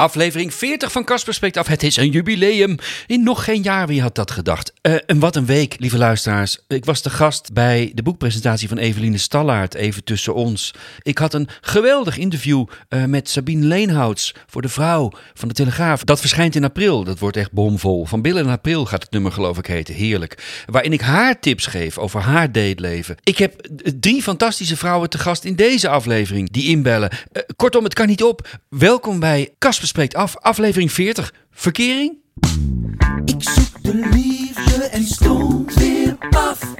Aflevering 0.00 0.54
40 0.54 0.92
van 0.92 1.04
Casper 1.04 1.34
Spreekt 1.34 1.56
Af. 1.56 1.66
Het 1.66 1.82
is 1.82 1.96
een 1.96 2.10
jubileum. 2.10 2.76
In 3.06 3.22
nog 3.22 3.44
geen 3.44 3.62
jaar, 3.62 3.86
wie 3.86 4.02
had 4.02 4.14
dat 4.14 4.30
gedacht? 4.30 4.72
Eh, 4.80 4.94
en 5.06 5.18
wat 5.18 5.36
een 5.36 5.46
week, 5.46 5.76
lieve 5.78 5.98
luisteraars. 5.98 6.58
Ik 6.68 6.84
was 6.84 7.02
de 7.02 7.10
gast 7.10 7.52
bij 7.52 7.92
de 7.94 8.02
boekpresentatie 8.02 8.68
van 8.68 8.78
Eveline 8.78 9.18
Stallaert, 9.18 9.74
even 9.74 10.04
tussen 10.04 10.34
ons. 10.34 10.74
Ik 11.02 11.18
had 11.18 11.34
een 11.34 11.48
geweldig 11.60 12.18
interview 12.18 12.66
eh, 12.88 13.04
met 13.04 13.28
Sabine 13.28 13.66
Leenhouts 13.66 14.34
voor 14.46 14.62
de 14.62 14.68
vrouw 14.68 15.12
van 15.34 15.48
de 15.48 15.54
Telegraaf. 15.54 16.04
Dat 16.04 16.20
verschijnt 16.20 16.54
in 16.54 16.64
april. 16.64 17.04
Dat 17.04 17.18
wordt 17.18 17.36
echt 17.36 17.52
bomvol. 17.52 18.04
Van 18.04 18.22
Bill 18.22 18.36
in 18.36 18.48
april 18.48 18.84
gaat 18.84 19.02
het 19.02 19.10
nummer 19.10 19.32
geloof 19.32 19.58
ik 19.58 19.66
heten. 19.66 19.94
Heerlijk. 19.94 20.62
Waarin 20.66 20.92
ik 20.92 21.00
haar 21.00 21.40
tips 21.40 21.66
geef 21.66 21.98
over 21.98 22.20
haar 22.20 22.52
dateleven. 22.52 23.16
Ik 23.22 23.38
heb 23.38 23.60
eh, 23.60 23.92
drie 24.00 24.22
fantastische 24.22 24.76
vrouwen 24.76 25.10
te 25.10 25.18
gast 25.18 25.44
in 25.44 25.54
deze 25.54 25.88
aflevering 25.88 26.50
die 26.50 26.68
inbellen. 26.68 27.10
Kortom, 27.56 27.84
het 27.84 27.94
kan 27.94 28.06
niet 28.06 28.22
op. 28.22 28.58
Welkom 28.68 29.20
bij 29.20 29.54
Casper 29.58 29.86
Spreekt 29.88 30.14
Af, 30.14 30.36
aflevering 30.36 30.92
40. 30.92 31.34
Verkering? 31.50 32.16
Ik 33.24 33.42
zoek 33.42 33.82
de 33.82 34.08
liefde 34.12 34.84
en 34.84 35.04
stond 35.04 35.74
weer 35.74 36.16
af. 36.30 36.74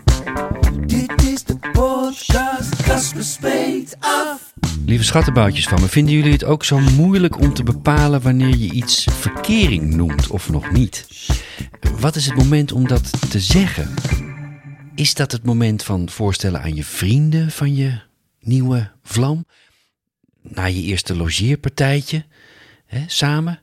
Dit 0.87 1.23
is 1.23 1.45
de 1.45 1.59
podcast, 1.73 2.83
Casper 2.83 3.25
spreekt 3.25 3.97
af. 4.01 4.53
Lieve 4.87 5.05
schattenboutjes 5.05 5.69
van 5.69 5.81
me, 5.81 5.89
vinden 5.89 6.15
jullie 6.15 6.33
het 6.33 6.45
ook 6.45 6.65
zo 6.65 6.79
moeilijk 6.79 7.41
om 7.41 7.55
te 7.55 7.63
bepalen 7.63 8.23
wanneer 8.23 8.57
je 8.57 8.73
iets 8.73 9.07
verkering 9.11 9.95
noemt 9.95 10.27
of 10.27 10.51
nog 10.51 10.71
niet? 10.71 11.07
Wat 12.01 12.17
is 12.17 12.27
het 12.27 12.37
moment 12.37 12.73
om 12.73 12.89
dat 12.89 13.31
te 13.31 13.41
zeggen? 13.41 13.95
Is 14.95 15.15
dat 15.15 15.33
het 15.33 15.45
moment 15.45 15.83
van 15.83 16.09
voorstellen 16.09 16.63
aan 16.63 16.75
je 16.75 16.85
vrienden 16.85 17.51
van 17.51 17.75
je 17.75 18.01
nieuwe 18.41 18.91
vlam? 19.03 19.45
Na 20.43 20.65
je 20.65 20.83
eerste 20.83 21.17
logeerpartijtje, 21.17 22.25
samen? 23.07 23.61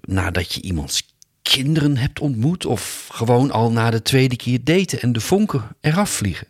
Nadat 0.00 0.52
je 0.52 0.60
iemands 0.60 1.14
kinderen 1.42 1.96
hebt 1.96 2.20
ontmoet? 2.20 2.66
Of 2.66 3.08
gewoon 3.12 3.50
al 3.50 3.72
na 3.72 3.90
de 3.90 4.02
tweede 4.02 4.36
keer 4.36 4.64
daten 4.64 5.00
en 5.00 5.12
de 5.12 5.20
vonken 5.20 5.76
eraf 5.80 6.10
vliegen? 6.10 6.46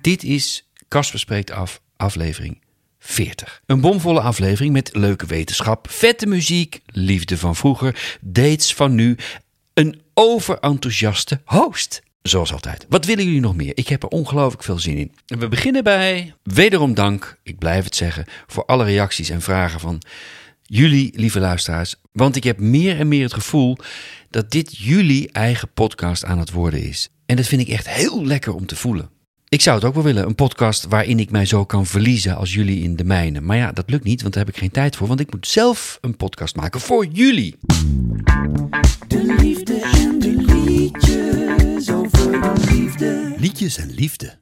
Dit 0.00 0.22
is 0.22 0.68
Casper 0.88 1.18
Spreekt 1.18 1.50
Af, 1.50 1.80
aflevering 1.96 2.62
40. 2.98 3.62
Een 3.66 3.80
bomvolle 3.80 4.20
aflevering 4.20 4.72
met 4.72 4.90
leuke 4.92 5.26
wetenschap, 5.26 5.90
vette 5.90 6.26
muziek, 6.26 6.80
liefde 6.86 7.38
van 7.38 7.56
vroeger, 7.56 8.18
dates 8.20 8.74
van 8.74 8.94
nu, 8.94 9.16
een 9.74 10.02
overenthousiaste 10.14 11.40
host. 11.44 12.02
Zoals 12.22 12.52
altijd. 12.52 12.86
Wat 12.88 13.04
willen 13.04 13.24
jullie 13.24 13.40
nog 13.40 13.56
meer? 13.56 13.72
Ik 13.74 13.88
heb 13.88 14.02
er 14.02 14.08
ongelooflijk 14.08 14.62
veel 14.62 14.78
zin 14.78 14.96
in. 14.96 15.12
En 15.26 15.38
we 15.38 15.48
beginnen 15.48 15.84
bij 15.84 16.34
wederom 16.42 16.94
dank, 16.94 17.38
ik 17.42 17.58
blijf 17.58 17.84
het 17.84 17.96
zeggen, 17.96 18.24
voor 18.46 18.64
alle 18.64 18.84
reacties 18.84 19.30
en 19.30 19.40
vragen 19.40 19.80
van 19.80 20.02
jullie, 20.62 21.12
lieve 21.14 21.40
luisteraars. 21.40 21.94
Want 22.12 22.36
ik 22.36 22.44
heb 22.44 22.58
meer 22.58 22.98
en 22.98 23.08
meer 23.08 23.22
het 23.22 23.34
gevoel 23.34 23.76
dat 24.30 24.50
dit 24.50 24.76
jullie 24.76 25.32
eigen 25.32 25.72
podcast 25.74 26.24
aan 26.24 26.38
het 26.38 26.50
worden 26.50 26.82
is. 26.82 27.08
En 27.26 27.36
dat 27.36 27.46
vind 27.46 27.60
ik 27.60 27.68
echt 27.68 27.88
heel 27.88 28.24
lekker 28.24 28.54
om 28.54 28.66
te 28.66 28.76
voelen. 28.76 29.10
Ik 29.48 29.60
zou 29.60 29.76
het 29.76 29.84
ook 29.84 29.94
wel 29.94 30.02
willen, 30.02 30.26
een 30.26 30.34
podcast 30.34 30.86
waarin 30.88 31.18
ik 31.18 31.30
mij 31.30 31.46
zo 31.46 31.64
kan 31.64 31.86
verliezen 31.86 32.36
als 32.36 32.54
jullie 32.54 32.82
in 32.82 32.96
de 32.96 33.04
mijne. 33.04 33.40
Maar 33.40 33.56
ja, 33.56 33.72
dat 33.72 33.90
lukt 33.90 34.04
niet, 34.04 34.22
want 34.22 34.34
daar 34.34 34.44
heb 34.44 34.54
ik 34.54 34.60
geen 34.60 34.70
tijd 34.70 34.96
voor. 34.96 35.08
Want 35.08 35.20
ik 35.20 35.32
moet 35.32 35.48
zelf 35.48 35.98
een 36.00 36.16
podcast 36.16 36.56
maken 36.56 36.80
voor 36.80 37.06
jullie. 37.06 37.56
De 39.08 39.34
liefde 39.38 39.80
en 39.80 40.18
de 40.18 40.28
liedjes 40.28 40.61
liefde. 42.70 43.34
Liedjes 43.36 43.78
en 43.78 43.90
liefde. 43.94 44.32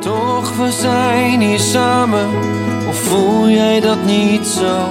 Toch, 0.00 0.56
we 0.56 0.70
zijn 0.80 1.40
hier 1.40 1.58
samen, 1.58 2.28
of 2.88 2.96
voel 2.96 3.48
jij 3.48 3.80
dat 3.80 4.04
niet 4.04 4.46
zo? 4.46 4.88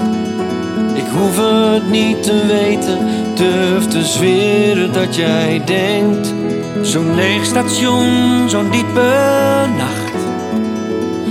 Ik 0.93 1.05
hoef 1.17 1.37
het 1.37 1.89
niet 1.89 2.23
te 2.23 2.45
weten, 2.47 2.97
durf 3.35 3.87
te 3.87 4.05
zweren 4.05 4.93
dat 4.93 5.15
jij 5.15 5.61
denkt. 5.65 6.33
Zo'n 6.81 7.15
leeg 7.15 7.45
station, 7.45 8.49
zo'n 8.49 8.71
diepe 8.71 9.65
nacht. 9.77 10.13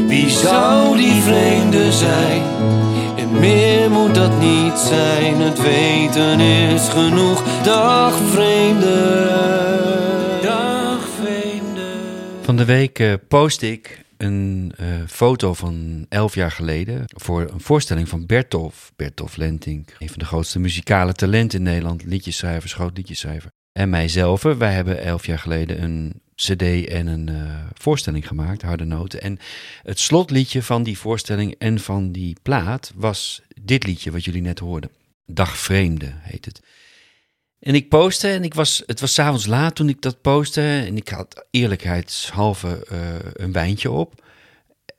Wie 0.07 0.31
zou 0.31 0.97
die 0.97 1.23
vreemde 1.23 1.93
zijn? 1.93 2.43
En 3.17 3.41
meer 3.41 3.91
moet 3.91 4.15
dat 4.15 4.41
niet 4.41 4.79
zijn, 4.79 5.41
het 5.41 5.63
weten 5.63 6.41
is 6.41 6.89
genoeg. 6.89 7.43
Dag 7.63 8.15
vreemde. 8.33 9.74
Van 12.45 12.57
de 12.57 12.65
week 12.65 12.99
eh, 12.99 13.15
post 13.29 13.63
ik 13.63 14.05
een 14.17 14.73
eh, 14.77 14.87
foto 15.07 15.55
van 15.55 16.07
elf 16.09 16.35
jaar 16.35 16.51
geleden 16.51 17.03
voor 17.07 17.41
een 17.41 17.61
voorstelling 17.61 18.09
van 18.09 18.27
Bertolf. 18.27 18.93
Bertolf 18.97 19.37
Lentink, 19.37 19.97
een 19.99 20.09
van 20.09 20.19
de 20.19 20.25
grootste 20.25 20.59
muzikale 20.59 21.13
talenten 21.13 21.59
in 21.59 21.65
Nederland. 21.65 22.05
Liedjesschrijver, 22.05 22.71
groot 22.71 22.97
liedjesschrijver. 22.97 23.51
En 23.73 23.91
mijzelf, 23.91 24.43
wij 24.43 24.73
hebben 24.73 25.03
elf 25.03 25.27
jaar 25.27 25.39
geleden 25.39 25.83
een 25.83 26.23
cd 26.35 26.87
en 26.87 27.07
een 27.07 27.29
eh, 27.29 27.67
voorstelling 27.75 28.27
gemaakt, 28.27 28.63
Harde 28.63 28.85
Noten. 28.85 29.23
En 29.23 29.39
het 29.83 29.99
slotliedje 29.99 30.63
van 30.63 30.83
die 30.83 30.99
voorstelling 30.99 31.55
en 31.59 31.79
van 31.79 32.13
die 32.13 32.37
plaat 32.43 32.93
was 32.95 33.43
dit 33.61 33.87
liedje 33.87 34.11
wat 34.11 34.25
jullie 34.25 34.43
net 34.43 34.59
hoorden. 34.59 34.91
Dag 35.27 35.59
Vreemde 35.59 36.13
heet 36.13 36.45
het. 36.45 36.61
En 37.65 37.75
ik 37.75 37.89
postte 37.89 38.29
en 38.29 38.45
ik 38.45 38.55
was, 38.55 38.83
het 38.87 39.01
was 39.01 39.15
s'avonds 39.15 39.47
laat 39.47 39.75
toen 39.75 39.89
ik 39.89 40.03
dat 40.03 40.21
postte. 40.21 40.61
En 40.61 40.97
ik 40.97 41.09
had 41.09 41.45
eerlijkheidshalve 41.51 42.87
eh, 42.89 42.99
een 43.33 43.53
wijntje 43.53 43.91
op. 43.91 44.25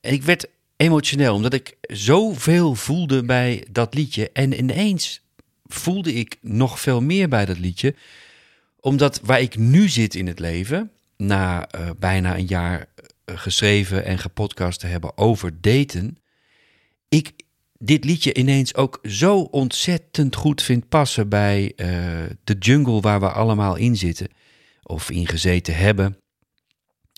Ik 0.01 0.23
werd 0.23 0.47
emotioneel, 0.75 1.35
omdat 1.35 1.53
ik 1.53 1.77
zoveel 1.81 2.75
voelde 2.75 3.23
bij 3.23 3.65
dat 3.71 3.93
liedje. 3.93 4.29
En 4.31 4.57
ineens 4.57 5.21
voelde 5.65 6.13
ik 6.13 6.37
nog 6.41 6.79
veel 6.79 7.01
meer 7.01 7.29
bij 7.29 7.45
dat 7.45 7.59
liedje. 7.59 7.95
Omdat 8.79 9.19
waar 9.23 9.41
ik 9.41 9.57
nu 9.57 9.89
zit 9.89 10.15
in 10.15 10.27
het 10.27 10.39
leven, 10.39 10.91
na 11.17 11.69
eh, 11.69 11.89
bijna 11.99 12.37
een 12.37 12.47
jaar 12.47 12.87
eh, 12.95 13.37
geschreven 13.37 14.05
en 14.05 14.19
gepodcast 14.19 14.79
te 14.79 14.87
hebben 14.87 15.17
over 15.17 15.61
daten, 15.61 16.17
ik 17.09 17.31
dit 17.79 18.03
liedje 18.03 18.33
ineens 18.33 18.75
ook 18.75 18.99
zo 19.03 19.39
ontzettend 19.39 20.35
goed 20.35 20.61
vind 20.61 20.89
passen 20.89 21.29
bij 21.29 21.73
eh, 21.75 21.87
de 22.43 22.55
jungle 22.59 23.01
waar 23.01 23.19
we 23.19 23.31
allemaal 23.31 23.75
in 23.75 23.97
zitten, 23.97 24.27
of 24.83 25.09
in 25.09 25.27
gezeten 25.27 25.75
hebben, 25.75 26.17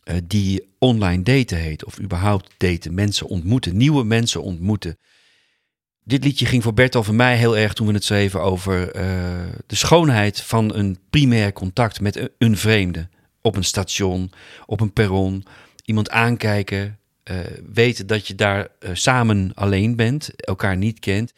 eh, 0.03 0.15
die 0.23 0.75
online 0.79 1.23
daten 1.23 1.57
heet, 1.57 1.85
of 1.85 1.99
überhaupt 1.99 2.53
daten, 2.57 2.93
mensen 2.93 3.27
ontmoeten, 3.27 3.77
nieuwe 3.77 4.03
mensen 4.03 4.41
ontmoeten. 4.41 4.97
Dit 6.03 6.23
liedje 6.23 6.45
ging 6.45 6.63
voor 6.63 6.73
Bertolf 6.73 7.07
en 7.07 7.15
mij 7.15 7.37
heel 7.37 7.57
erg 7.57 7.73
toen 7.73 7.87
we 7.87 7.93
het 7.93 8.03
schreven 8.03 8.41
over 8.41 8.91
eh, 8.91 9.03
de 9.67 9.75
schoonheid 9.75 10.41
van 10.41 10.75
een 10.75 10.97
primair 11.09 11.53
contact 11.53 12.01
met 12.01 12.29
een 12.37 12.57
vreemde. 12.57 13.09
Op 13.41 13.55
een 13.55 13.63
station, 13.63 14.31
op 14.65 14.81
een 14.81 14.93
perron, 14.93 15.43
iemand 15.85 16.09
aankijken, 16.09 16.99
eh, 17.27 17.37
weten 17.73 18.07
dat 18.07 18.27
je 18.27 18.35
daar 18.35 18.67
eh, 18.79 18.89
samen 18.93 19.51
alleen 19.53 19.95
bent, 19.95 20.29
elkaar 20.35 20.77
niet 20.77 20.99
kent. 20.99 21.33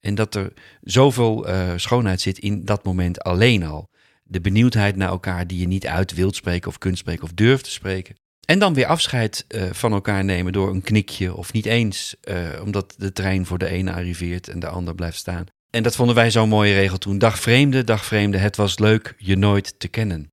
En 0.00 0.14
dat 0.14 0.34
er 0.34 0.52
zoveel 0.82 1.46
eh, 1.46 1.72
schoonheid 1.76 2.20
zit 2.20 2.38
in 2.38 2.64
dat 2.64 2.84
moment 2.84 3.22
alleen 3.22 3.64
al. 3.64 3.90
De 4.22 4.40
benieuwdheid 4.40 4.96
naar 4.96 5.08
elkaar 5.08 5.46
die 5.46 5.58
je 5.58 5.66
niet 5.66 5.86
uit 5.86 6.14
wilt 6.14 6.36
spreken 6.36 6.68
of 6.68 6.78
kunt 6.78 6.98
spreken 6.98 7.24
of 7.24 7.32
durft 7.32 7.64
te 7.64 7.70
spreken. 7.70 8.16
En 8.46 8.58
dan 8.58 8.74
weer 8.74 8.86
afscheid 8.86 9.46
van 9.70 9.92
elkaar 9.92 10.24
nemen 10.24 10.52
door 10.52 10.70
een 10.70 10.82
knikje 10.82 11.34
of 11.34 11.52
niet 11.52 11.66
eens, 11.66 12.16
omdat 12.62 12.94
de 12.98 13.12
trein 13.12 13.46
voor 13.46 13.58
de 13.58 13.68
ene 13.68 13.92
arriveert 13.92 14.48
en 14.48 14.60
de 14.60 14.68
ander 14.68 14.94
blijft 14.94 15.16
staan. 15.16 15.46
En 15.70 15.82
dat 15.82 15.96
vonden 15.96 16.14
wij 16.14 16.30
zo'n 16.30 16.48
mooie 16.48 16.74
regel 16.74 16.98
toen. 16.98 17.18
Dag 17.18 17.38
vreemde, 17.38 17.84
dag 17.84 18.04
vreemde, 18.04 18.38
het 18.38 18.56
was 18.56 18.78
leuk 18.78 19.14
je 19.18 19.36
nooit 19.36 19.74
te 19.78 19.88
kennen. 19.88 20.31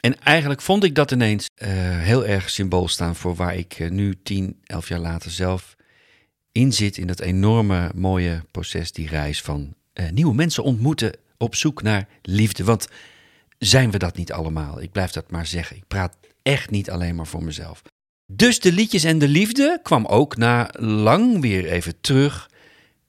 En 0.00 0.20
eigenlijk 0.20 0.60
vond 0.60 0.84
ik 0.84 0.94
dat 0.94 1.10
ineens 1.10 1.46
eh, 1.54 1.68
heel 1.98 2.26
erg 2.26 2.50
symbool 2.50 2.88
staan 2.88 3.16
voor 3.16 3.34
waar 3.34 3.56
ik 3.56 3.72
eh, 3.78 3.90
nu 3.90 4.18
tien, 4.22 4.60
elf 4.64 4.88
jaar 4.88 4.98
later 4.98 5.30
zelf 5.30 5.76
in 6.52 6.72
zit. 6.72 6.98
In 6.98 7.06
dat 7.06 7.20
enorme 7.20 7.90
mooie 7.94 8.44
proces, 8.50 8.92
die 8.92 9.08
reis 9.08 9.42
van 9.42 9.74
eh, 9.92 10.10
nieuwe 10.10 10.34
mensen 10.34 10.62
ontmoeten 10.62 11.12
op 11.36 11.54
zoek 11.54 11.82
naar 11.82 12.08
liefde. 12.22 12.64
Want 12.64 12.88
zijn 13.58 13.90
we 13.90 13.98
dat 13.98 14.16
niet 14.16 14.32
allemaal? 14.32 14.82
Ik 14.82 14.92
blijf 14.92 15.10
dat 15.10 15.30
maar 15.30 15.46
zeggen. 15.46 15.76
Ik 15.76 15.86
praat 15.88 16.16
echt 16.42 16.70
niet 16.70 16.90
alleen 16.90 17.14
maar 17.14 17.26
voor 17.26 17.44
mezelf. 17.44 17.82
Dus 18.32 18.60
de 18.60 18.72
liedjes 18.72 19.04
en 19.04 19.18
de 19.18 19.28
liefde 19.28 19.80
kwam 19.82 20.06
ook 20.06 20.36
na 20.36 20.70
lang 20.78 21.40
weer 21.40 21.66
even 21.66 22.00
terug 22.00 22.50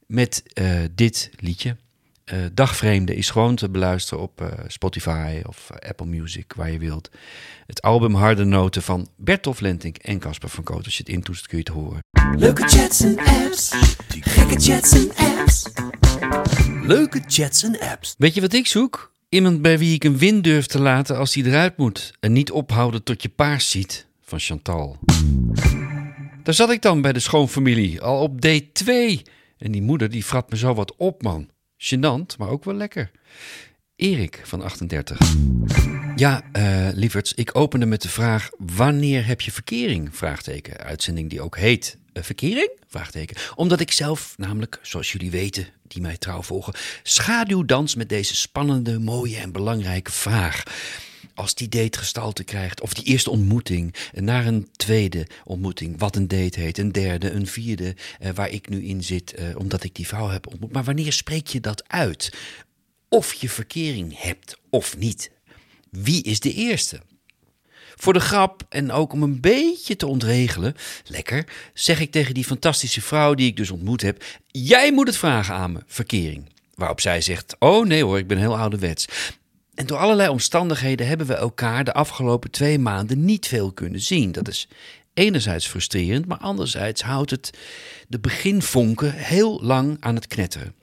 met 0.06 0.44
dit 0.96 1.32
liedje. 1.36 1.76
Eh, 2.32 2.40
Dagvreemde 2.54 3.16
is 3.16 3.30
gewoon 3.30 3.56
te 3.56 3.70
beluisteren 3.70 4.24
op 4.24 4.42
eh, 4.42 4.48
Spotify 4.68 5.42
of 5.48 5.70
Apple 5.88 6.06
Music, 6.06 6.54
waar 6.56 6.72
je 6.72 6.80
wilt. 6.80 7.10
Het 7.66 7.82
album 7.82 8.14
Harde 8.14 8.44
Noten 8.44 8.82
van 8.82 9.08
Bertolf 9.18 9.60
Lentink 9.60 9.98
en 9.98 10.20
Casper 10.20 10.50
van 10.50 10.64
Koot. 10.64 10.86
Als 10.86 10.98
je 10.98 11.04
het 11.04 11.14
intoest 11.14 11.48
kun 11.48 11.58
je 11.58 11.64
het 11.64 11.74
horen. 11.74 12.00
Leuke 12.38 12.68
chats 12.68 13.02
en 13.02 13.18
apps. 13.18 13.70
Gekke 14.08 14.60
chats 14.60 14.92
en 14.92 15.12
apps. 15.16 15.72
Leuke 16.82 17.22
chats 17.28 17.64
en 17.64 17.80
apps. 17.80 18.16
Weet 18.18 18.34
je 18.34 18.42
wat 18.42 18.54
ik 18.54 18.68
zoek? 18.68 19.12
Iemand 19.30 19.62
bij 19.62 19.78
wie 19.78 19.94
ik 19.94 20.04
een 20.04 20.18
win 20.18 20.42
durf 20.42 20.66
te 20.66 20.80
laten 20.80 21.18
als 21.18 21.32
die 21.32 21.46
eruit 21.46 21.78
moet. 21.78 22.14
En 22.20 22.34
niet 22.34 22.52
ophouden 22.52 23.04
tot 23.04 23.22
je 23.22 23.30
paars 23.30 23.70
ziet. 23.70 24.08
Van 24.22 24.40
Chantal. 24.40 24.98
Daar 26.44 26.54
zat 26.54 26.72
ik 26.72 26.82
dan 26.82 27.02
bij 27.02 27.14
de 27.14 27.20
schoonfamilie, 27.20 28.02
al 28.02 28.22
op 28.22 28.46
D2. 28.46 28.92
En 29.58 29.72
die 29.72 29.82
moeder 29.82 30.10
die 30.10 30.24
frat 30.24 30.50
me 30.50 30.58
zo 30.58 30.74
wat 30.74 30.96
op, 30.96 31.24
man. 31.24 31.51
Gênant, 31.84 32.38
maar 32.38 32.50
ook 32.50 32.64
wel 32.64 32.74
lekker. 32.74 33.12
Erik 33.96 34.42
van 34.44 34.62
38. 34.62 35.20
Ja, 36.16 36.42
eh 36.52 36.88
lieverds, 36.94 37.34
ik 37.34 37.56
opende 37.56 37.86
met 37.86 38.02
de 38.02 38.10
vraag: 38.10 38.50
wanneer 38.58 39.26
heb 39.26 39.42
je 39.42 39.52
verkering? 39.52 40.16
Vraagteken. 40.16 40.78
Uitzending 40.78 41.30
die 41.30 41.42
ook 41.42 41.58
heet 41.58 41.98
eh, 42.14 42.24
Verkering? 42.24 42.70
Vraagteken. 42.88 43.38
Omdat 43.56 43.80
ik 43.80 43.92
zelf, 43.92 44.34
namelijk, 44.38 44.80
zoals 44.82 45.12
jullie 45.12 45.32
weten, 45.32 45.68
die 45.88 46.02
mij 46.02 46.18
trouw 46.18 46.42
volgen, 46.42 46.74
schaduwdans 47.04 47.96
met 47.96 48.10
deze 48.10 48.36
spannende, 48.36 49.00
mooie 49.00 49.38
en 49.38 49.52
belangrijke 49.52 50.12
vraag. 50.12 50.64
Als 51.42 51.56
die 51.56 51.70
date 51.70 51.98
gestalte 51.98 52.44
krijgt, 52.44 52.82
of 52.82 52.94
die 52.94 53.04
eerste 53.04 53.30
ontmoeting, 53.30 53.96
naar 54.14 54.46
een 54.46 54.70
tweede 54.72 55.28
ontmoeting, 55.44 56.00
wat 56.00 56.16
een 56.16 56.28
date 56.28 56.60
heet, 56.60 56.78
een 56.78 56.92
derde, 56.92 57.32
een 57.32 57.48
vierde, 57.48 57.96
eh, 58.20 58.32
waar 58.34 58.50
ik 58.50 58.70
nu 58.70 58.84
in 58.84 59.04
zit, 59.04 59.34
eh, 59.34 59.58
omdat 59.58 59.84
ik 59.84 59.96
die 59.96 60.08
vrouw 60.08 60.28
heb 60.28 60.48
ontmoet. 60.48 60.72
Maar 60.72 60.84
wanneer 60.84 61.14
spreek 61.14 61.48
je 61.48 61.60
dat 61.60 61.88
uit? 61.88 62.34
Of 63.10 63.34
je 63.34 63.50
verkering 63.50 64.22
hebt 64.22 64.58
of 64.70 64.98
niet. 64.98 65.32
Wie 65.90 66.24
is 66.24 66.40
de 66.40 66.54
eerste? 66.54 67.02
Voor 67.96 68.14
de 68.14 68.20
grap 68.20 68.64
en 68.70 68.92
ook 68.92 69.14
om 69.14 69.24
een 69.24 69.40
beetje 69.40 69.96
te 69.96 70.08
ontregelen, 70.08 70.76
lekker, 71.06 71.48
zeg 71.74 72.00
ik 72.00 72.12
tegen 72.12 72.34
die 72.34 72.46
fantastische 72.46 73.02
vrouw 73.02 73.34
die 73.34 73.48
ik 73.48 73.58
dus 73.58 73.72
ontmoet 73.72 74.02
heb: 74.02 74.24
Jij 74.48 74.92
moet 74.92 75.08
het 75.08 75.18
vragen 75.18 75.56
aan 75.56 75.72
me, 75.72 75.80
verkering. 75.88 76.50
Waarop 76.76 77.02
zij 77.02 77.22
zegt: 77.22 77.56
Oh 77.60 77.86
nee 77.86 78.04
hoor, 78.04 78.18
ik 78.18 78.28
ben 78.28 78.38
heel 78.38 78.58
ouderwets. 78.58 79.06
En 79.74 79.86
door 79.86 79.98
allerlei 79.98 80.30
omstandigheden 80.30 81.08
hebben 81.08 81.28
we 81.28 81.34
elkaar 81.34 81.84
de 81.84 81.94
afgelopen 81.94 82.52
twee 82.52 82.80
maanden 82.80 83.26
niet 83.26 83.48
veel 83.48 83.72
kunnen 83.72 84.02
zien. 84.02 84.32
Dat 84.32 84.48
is 84.48 84.68
enerzijds 85.14 85.68
frustrerend, 85.68 86.26
maar 86.26 86.38
anderzijds 86.38 87.02
houdt 87.02 87.32
het 87.32 87.58
de 88.08 88.20
beginvonken 88.20 89.14
heel 89.14 89.62
lang 89.64 89.98
aan 90.00 90.16
het 90.16 90.28
knetteren. 90.28 90.76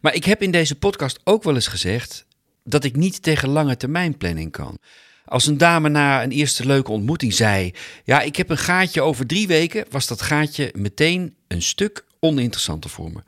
Maar 0.00 0.14
ik 0.14 0.24
heb 0.24 0.42
in 0.42 0.50
deze 0.50 0.74
podcast 0.74 1.20
ook 1.24 1.42
wel 1.42 1.54
eens 1.54 1.66
gezegd 1.66 2.26
dat 2.64 2.84
ik 2.84 2.96
niet 2.96 3.22
tegen 3.22 3.48
lange 3.48 3.76
termijn 3.76 4.16
planning 4.16 4.52
kan. 4.52 4.78
Als 5.24 5.46
een 5.46 5.58
dame 5.58 5.88
na 5.88 6.22
een 6.22 6.30
eerste 6.30 6.66
leuke 6.66 6.90
ontmoeting 6.90 7.34
zei: 7.34 7.72
Ja, 8.04 8.20
ik 8.20 8.36
heb 8.36 8.50
een 8.50 8.58
gaatje 8.58 9.02
over 9.02 9.26
drie 9.26 9.46
weken, 9.46 9.84
was 9.90 10.06
dat 10.06 10.22
gaatje 10.22 10.72
meteen 10.76 11.34
een 11.48 11.62
stuk 11.62 12.04
oninteressanter 12.20 12.90
voor 12.90 13.12
me. 13.12 13.20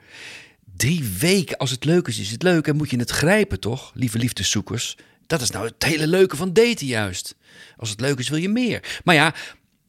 Drie 0.80 1.04
weken, 1.18 1.56
als 1.56 1.70
het 1.70 1.84
leuk 1.84 2.08
is, 2.08 2.18
is 2.18 2.30
het 2.30 2.42
leuk 2.42 2.66
en 2.66 2.76
moet 2.76 2.90
je 2.90 2.98
het 2.98 3.10
grijpen, 3.10 3.60
toch, 3.60 3.92
lieve 3.94 4.18
liefdeszoekers? 4.18 4.96
Dat 5.26 5.40
is 5.40 5.50
nou 5.50 5.66
het 5.66 5.84
hele 5.84 6.06
leuke 6.06 6.36
van 6.36 6.52
daten 6.52 6.86
juist. 6.86 7.34
Als 7.76 7.90
het 7.90 8.00
leuk 8.00 8.18
is, 8.18 8.28
wil 8.28 8.38
je 8.38 8.48
meer. 8.48 9.00
Maar 9.04 9.14
ja, 9.14 9.34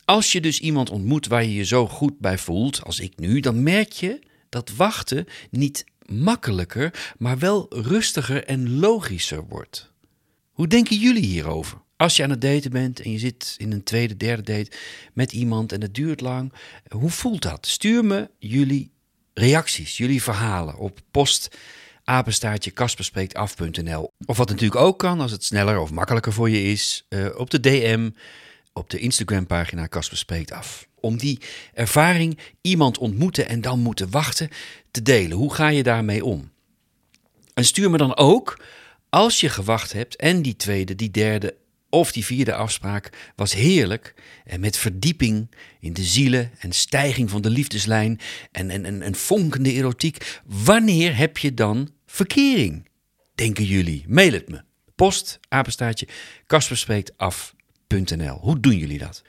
als 0.05 0.31
je 0.31 0.41
dus 0.41 0.59
iemand 0.59 0.89
ontmoet 0.89 1.27
waar 1.27 1.43
je 1.43 1.53
je 1.53 1.65
zo 1.65 1.87
goed 1.87 2.19
bij 2.19 2.37
voelt, 2.37 2.83
als 2.83 2.99
ik 2.99 3.19
nu, 3.19 3.39
dan 3.39 3.63
merk 3.63 3.91
je 3.91 4.19
dat 4.49 4.71
wachten 4.75 5.25
niet 5.49 5.85
makkelijker, 6.05 7.13
maar 7.17 7.39
wel 7.39 7.65
rustiger 7.69 8.43
en 8.45 8.79
logischer 8.79 9.45
wordt. 9.47 9.91
Hoe 10.51 10.67
denken 10.67 10.97
jullie 10.97 11.25
hierover? 11.25 11.81
Als 11.97 12.15
je 12.15 12.23
aan 12.23 12.29
het 12.29 12.41
daten 12.41 12.71
bent 12.71 12.99
en 12.99 13.11
je 13.11 13.19
zit 13.19 13.55
in 13.57 13.71
een 13.71 13.83
tweede, 13.83 14.17
derde 14.17 14.43
date 14.43 14.77
met 15.13 15.31
iemand 15.31 15.71
en 15.71 15.81
het 15.81 15.95
duurt 15.95 16.21
lang, 16.21 16.53
hoe 16.89 17.09
voelt 17.09 17.41
dat? 17.41 17.67
Stuur 17.67 18.05
me 18.05 18.29
jullie 18.39 18.91
reacties, 19.33 19.97
jullie 19.97 20.23
verhalen 20.23 20.77
op 20.77 20.99
post 21.11 21.57
apenstaartje. 22.03 22.71
Of 24.25 24.37
wat 24.37 24.49
natuurlijk 24.49 24.81
ook 24.81 24.99
kan, 24.99 25.19
als 25.19 25.31
het 25.31 25.43
sneller 25.43 25.79
of 25.79 25.91
makkelijker 25.91 26.33
voor 26.33 26.49
je 26.49 26.63
is, 26.63 27.05
eh, 27.09 27.25
op 27.35 27.49
de 27.49 27.59
DM, 27.59 28.09
op 28.73 28.89
de 28.89 28.99
Instagram-pagina 28.99 29.87
Kasper 29.87 30.17
Spreekt 30.17 30.51
Af. 30.51 30.87
Om 30.99 31.17
die 31.17 31.39
ervaring 31.73 32.37
iemand 32.61 32.97
ontmoeten 32.97 33.47
en 33.47 33.61
dan 33.61 33.79
moeten 33.79 34.11
wachten 34.11 34.49
te 34.91 35.01
delen. 35.01 35.37
Hoe 35.37 35.53
ga 35.53 35.67
je 35.67 35.83
daarmee 35.83 36.25
om? 36.25 36.51
En 37.53 37.65
stuur 37.65 37.89
me 37.89 37.97
dan 37.97 38.17
ook, 38.17 38.59
als 39.09 39.39
je 39.39 39.49
gewacht 39.49 39.93
hebt 39.93 40.15
en 40.15 40.41
die 40.41 40.55
tweede, 40.55 40.95
die 40.95 41.11
derde 41.11 41.55
of 41.91 42.11
die 42.11 42.25
vierde 42.25 42.53
afspraak 42.53 43.31
was 43.35 43.53
heerlijk 43.53 44.13
en 44.45 44.59
met 44.59 44.77
verdieping 44.77 45.55
in 45.79 45.93
de 45.93 46.03
zielen 46.03 46.51
en 46.59 46.71
stijging 46.71 47.29
van 47.29 47.41
de 47.41 47.49
liefdeslijn 47.49 48.19
en, 48.51 48.69
en, 48.69 48.85
en, 48.85 49.01
en 49.01 49.15
fonkende 49.15 49.71
erotiek. 49.71 50.39
Wanneer 50.45 51.17
heb 51.17 51.37
je 51.37 51.53
dan 51.53 51.89
verkering? 52.05 52.89
Denken 53.35 53.65
jullie? 53.65 54.05
Mail 54.07 54.31
het 54.31 54.49
me. 54.49 54.61
Post, 54.95 55.39
apenstaartje, 55.47 56.07
kasperspreektaf.nl. 56.45 58.37
Hoe 58.37 58.59
doen 58.59 58.77
jullie 58.77 58.97
dat? 58.97 59.21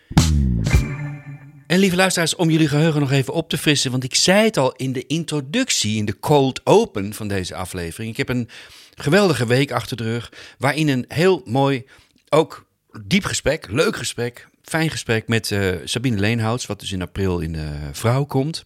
En 1.73 1.79
lieve 1.79 1.97
luisteraars, 1.97 2.35
om 2.35 2.51
jullie 2.51 2.69
geheugen 2.69 3.01
nog 3.01 3.11
even 3.11 3.35
op 3.35 3.49
te 3.49 3.59
frissen, 3.59 3.91
want 3.91 4.05
ik 4.05 4.15
zei 4.15 4.45
het 4.45 4.57
al 4.57 4.73
in 4.73 4.93
de 4.93 5.07
introductie, 5.07 5.97
in 5.97 6.05
de 6.05 6.19
cold 6.19 6.67
open 6.67 7.15
van 7.15 7.29
deze 7.29 7.55
aflevering. 7.55 8.11
Ik 8.11 8.17
heb 8.17 8.29
een 8.29 8.49
geweldige 8.95 9.47
week 9.47 9.71
achter 9.71 9.97
de 9.97 10.03
rug, 10.03 10.33
waarin 10.59 10.89
een 10.89 11.05
heel 11.09 11.43
mooi, 11.45 11.85
ook 12.33 12.67
diep 13.03 13.25
gesprek, 13.25 13.67
leuk 13.71 13.97
gesprek, 13.97 14.49
fijn 14.63 14.91
gesprek 14.91 15.29
met 15.29 15.51
eh, 15.51 15.75
Sabine 15.85 16.19
Leenhouts, 16.19 16.67
wat 16.67 16.81
dus 16.81 16.93
in 16.93 17.03
april 17.03 17.41
in 17.41 17.53
de 17.53 17.79
Vrouw 17.93 18.25
komt. 18.25 18.65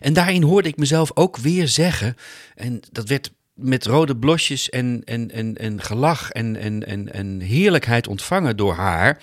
En 0.00 0.12
daarin 0.12 0.42
hoorde 0.42 0.68
ik 0.68 0.76
mezelf 0.76 1.10
ook 1.14 1.36
weer 1.36 1.68
zeggen, 1.68 2.16
en 2.54 2.80
dat 2.90 3.08
werd 3.08 3.32
met 3.54 3.86
rode 3.86 4.16
blosjes 4.16 4.70
en, 4.70 5.02
en, 5.04 5.30
en, 5.30 5.56
en 5.56 5.82
gelach 5.82 6.30
en, 6.30 6.56
en, 6.56 6.86
en, 6.86 7.12
en 7.12 7.40
heerlijkheid 7.40 8.08
ontvangen 8.08 8.56
door 8.56 8.74
haar. 8.74 9.22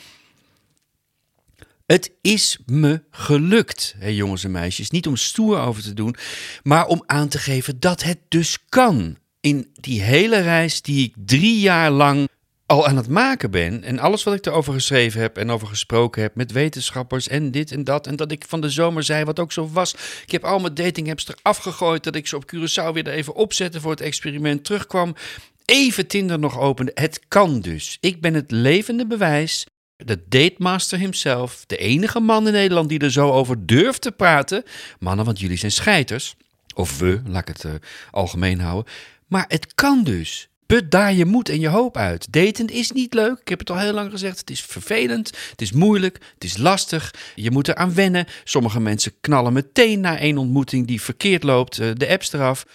Het 1.85 2.11
is 2.21 2.59
me 2.65 3.03
gelukt, 3.11 3.95
hè, 3.97 4.07
jongens 4.07 4.43
en 4.43 4.51
meisjes. 4.51 4.89
Niet 4.89 5.07
om 5.07 5.15
stoer 5.15 5.59
over 5.59 5.83
te 5.83 5.93
doen, 5.93 6.15
maar 6.63 6.85
om 6.85 7.03
aan 7.05 7.27
te 7.27 7.37
geven 7.37 7.79
dat 7.79 8.03
het 8.03 8.19
dus 8.27 8.65
kan. 8.69 9.17
In 9.39 9.69
die 9.73 10.01
hele 10.01 10.39
reis 10.39 10.81
die 10.81 11.05
ik 11.05 11.13
drie 11.25 11.59
jaar 11.59 11.91
lang 11.91 12.28
al 12.69 12.87
aan 12.87 12.97
het 12.97 13.07
maken 13.07 13.51
ben. 13.51 13.83
En 13.83 13.99
alles 13.99 14.23
wat 14.23 14.33
ik 14.33 14.45
erover 14.45 14.73
geschreven 14.73 15.21
heb 15.21 15.37
en 15.37 15.51
over 15.51 15.67
gesproken 15.67 16.21
heb 16.21 16.35
met 16.35 16.51
wetenschappers 16.51 17.27
en 17.27 17.51
dit 17.51 17.71
en 17.71 17.83
dat. 17.83 18.07
En 18.07 18.15
dat 18.15 18.31
ik 18.31 18.45
van 18.47 18.61
de 18.61 18.69
zomer 18.69 19.03
zei 19.03 19.23
wat 19.23 19.39
ook 19.39 19.51
zo 19.51 19.69
was. 19.73 19.95
Ik 20.25 20.31
heb 20.31 20.43
al 20.43 20.59
mijn 20.59 20.73
dating 20.73 21.09
apps 21.09 21.27
eraf 21.27 21.57
gegooid. 21.57 22.03
Dat 22.03 22.15
ik 22.15 22.27
ze 22.27 22.35
op 22.35 22.51
Curaçao 22.55 22.93
weer 22.93 23.07
er 23.07 23.13
even 23.13 23.35
opzette 23.35 23.81
voor 23.81 23.91
het 23.91 24.01
experiment. 24.01 24.63
Terugkwam. 24.63 25.15
Even 25.65 26.07
Tinder 26.07 26.39
nog 26.39 26.59
opende. 26.59 26.91
Het 26.93 27.21
kan 27.27 27.59
dus. 27.59 27.97
Ik 27.99 28.21
ben 28.21 28.33
het 28.33 28.51
levende 28.51 29.07
bewijs 29.07 29.65
de 30.05 30.23
datemaster 30.27 30.99
himself, 30.99 31.63
de 31.65 31.77
enige 31.77 32.19
man 32.19 32.47
in 32.47 32.53
Nederland 32.53 32.89
die 32.89 32.99
er 32.99 33.11
zo 33.11 33.31
over 33.31 33.65
durft 33.65 34.01
te 34.01 34.11
praten. 34.11 34.63
Mannen, 34.99 35.25
want 35.25 35.39
jullie 35.39 35.57
zijn 35.57 35.71
scheiters. 35.71 36.35
Of 36.75 36.99
we, 36.99 37.21
laat 37.25 37.49
ik 37.49 37.55
het 37.55 37.63
uh, 37.63 37.73
algemeen 38.11 38.59
houden. 38.59 38.91
Maar 39.27 39.45
het 39.47 39.75
kan 39.75 40.03
dus. 40.03 40.49
Put 40.69 40.91
daar 40.91 41.13
je 41.13 41.25
moed 41.25 41.49
en 41.49 41.59
je 41.59 41.67
hoop 41.67 41.97
uit. 41.97 42.33
Daten 42.33 42.67
is 42.67 42.91
niet 42.91 43.13
leuk. 43.13 43.39
Ik 43.39 43.47
heb 43.47 43.59
het 43.59 43.69
al 43.69 43.77
heel 43.77 43.93
lang 43.93 44.11
gezegd. 44.11 44.39
Het 44.39 44.49
is 44.49 44.61
vervelend. 44.61 45.37
Het 45.49 45.61
is 45.61 45.71
moeilijk. 45.71 46.17
Het 46.33 46.43
is 46.43 46.57
lastig. 46.57 47.13
Je 47.35 47.51
moet 47.51 47.67
eraan 47.67 47.93
wennen. 47.93 48.25
Sommige 48.43 48.79
mensen 48.79 49.13
knallen 49.21 49.53
meteen 49.53 49.99
na 49.99 50.17
één 50.17 50.37
ontmoeting 50.37 50.87
die 50.87 51.01
verkeerd 51.01 51.43
loopt 51.43 51.79
uh, 51.79 51.91
de 51.93 52.09
apps 52.09 52.33
eraf. 52.33 52.65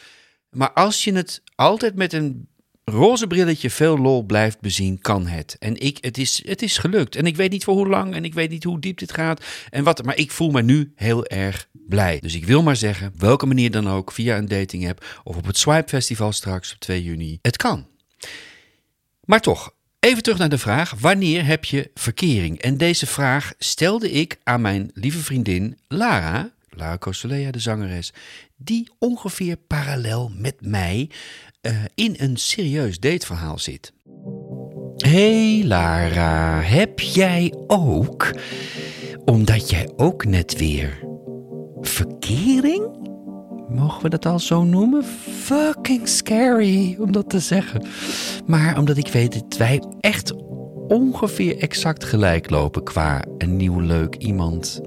Maar 0.50 0.72
als 0.72 1.04
je 1.04 1.12
het 1.12 1.42
altijd 1.54 1.94
met 1.94 2.12
een 2.12 2.48
roze 2.84 3.26
brilletje 3.26 3.70
veel 3.70 3.98
lol 3.98 4.22
blijft 4.22 4.60
bezien, 4.60 4.98
kan 4.98 5.26
het. 5.26 5.56
En 5.58 5.80
ik, 5.80 5.98
het, 6.00 6.18
is, 6.18 6.42
het 6.46 6.62
is 6.62 6.78
gelukt. 6.78 7.16
En 7.16 7.26
ik 7.26 7.36
weet 7.36 7.50
niet 7.50 7.64
voor 7.64 7.74
hoe 7.74 7.88
lang 7.88 8.14
en 8.14 8.24
ik 8.24 8.34
weet 8.34 8.50
niet 8.50 8.64
hoe 8.64 8.80
diep 8.80 8.98
dit 8.98 9.12
gaat. 9.12 9.44
En 9.70 9.84
wat, 9.84 10.04
maar 10.04 10.16
ik 10.16 10.30
voel 10.30 10.50
me 10.50 10.62
nu 10.62 10.92
heel 10.94 11.26
erg 11.26 11.68
blij. 11.72 12.18
Dus 12.20 12.34
ik 12.34 12.46
wil 12.46 12.62
maar 12.62 12.76
zeggen, 12.76 13.12
welke 13.16 13.46
manier 13.46 13.70
dan 13.70 13.88
ook, 13.88 14.12
via 14.12 14.36
een 14.36 14.48
dating 14.48 14.88
app 14.88 15.20
of 15.24 15.36
op 15.36 15.46
het 15.46 15.58
Swipe 15.58 15.88
Festival 15.88 16.32
straks 16.32 16.72
op 16.72 16.78
2 16.78 17.02
juni. 17.02 17.38
Het 17.42 17.56
kan. 17.56 17.86
Maar 19.24 19.40
toch, 19.40 19.74
even 20.00 20.22
terug 20.22 20.38
naar 20.38 20.48
de 20.48 20.58
vraag: 20.58 20.94
wanneer 21.00 21.46
heb 21.46 21.64
je 21.64 21.90
verkering? 21.94 22.60
En 22.60 22.76
deze 22.76 23.06
vraag 23.06 23.52
stelde 23.58 24.10
ik 24.10 24.38
aan 24.42 24.60
mijn 24.60 24.90
lieve 24.94 25.18
vriendin 25.18 25.78
Lara. 25.88 26.52
Lara 26.76 26.98
Costellea, 26.98 27.50
de 27.50 27.58
zangeres, 27.58 28.12
die 28.56 28.90
ongeveer 28.98 29.56
parallel 29.56 30.32
met 30.36 30.54
mij 30.60 31.10
uh, 31.66 31.72
in 31.94 32.14
een 32.18 32.36
serieus 32.36 32.98
dateverhaal 32.98 33.58
zit. 33.58 33.92
Hey 34.96 35.62
Lara, 35.64 36.60
heb 36.60 37.00
jij 37.00 37.54
ook, 37.66 38.34
omdat 39.24 39.70
jij 39.70 39.90
ook 39.96 40.24
net 40.24 40.58
weer 40.58 41.02
verkering 41.80 43.04
Mogen 43.68 44.02
we 44.02 44.08
dat 44.08 44.26
al 44.26 44.38
zo 44.38 44.64
noemen? 44.64 45.04
Fucking 45.28 46.08
scary 46.08 46.96
om 46.98 47.12
dat 47.12 47.30
te 47.30 47.40
zeggen. 47.40 47.86
Maar 48.46 48.78
omdat 48.78 48.96
ik 48.96 49.08
weet 49.08 49.32
dat 49.32 49.56
wij 49.56 49.82
echt 50.00 50.32
ongeveer 50.88 51.58
exact 51.58 52.04
gelijk 52.04 52.50
lopen 52.50 52.82
qua 52.82 53.24
een 53.38 53.56
nieuw 53.56 53.80
leuk 53.80 54.14
iemand 54.14 54.80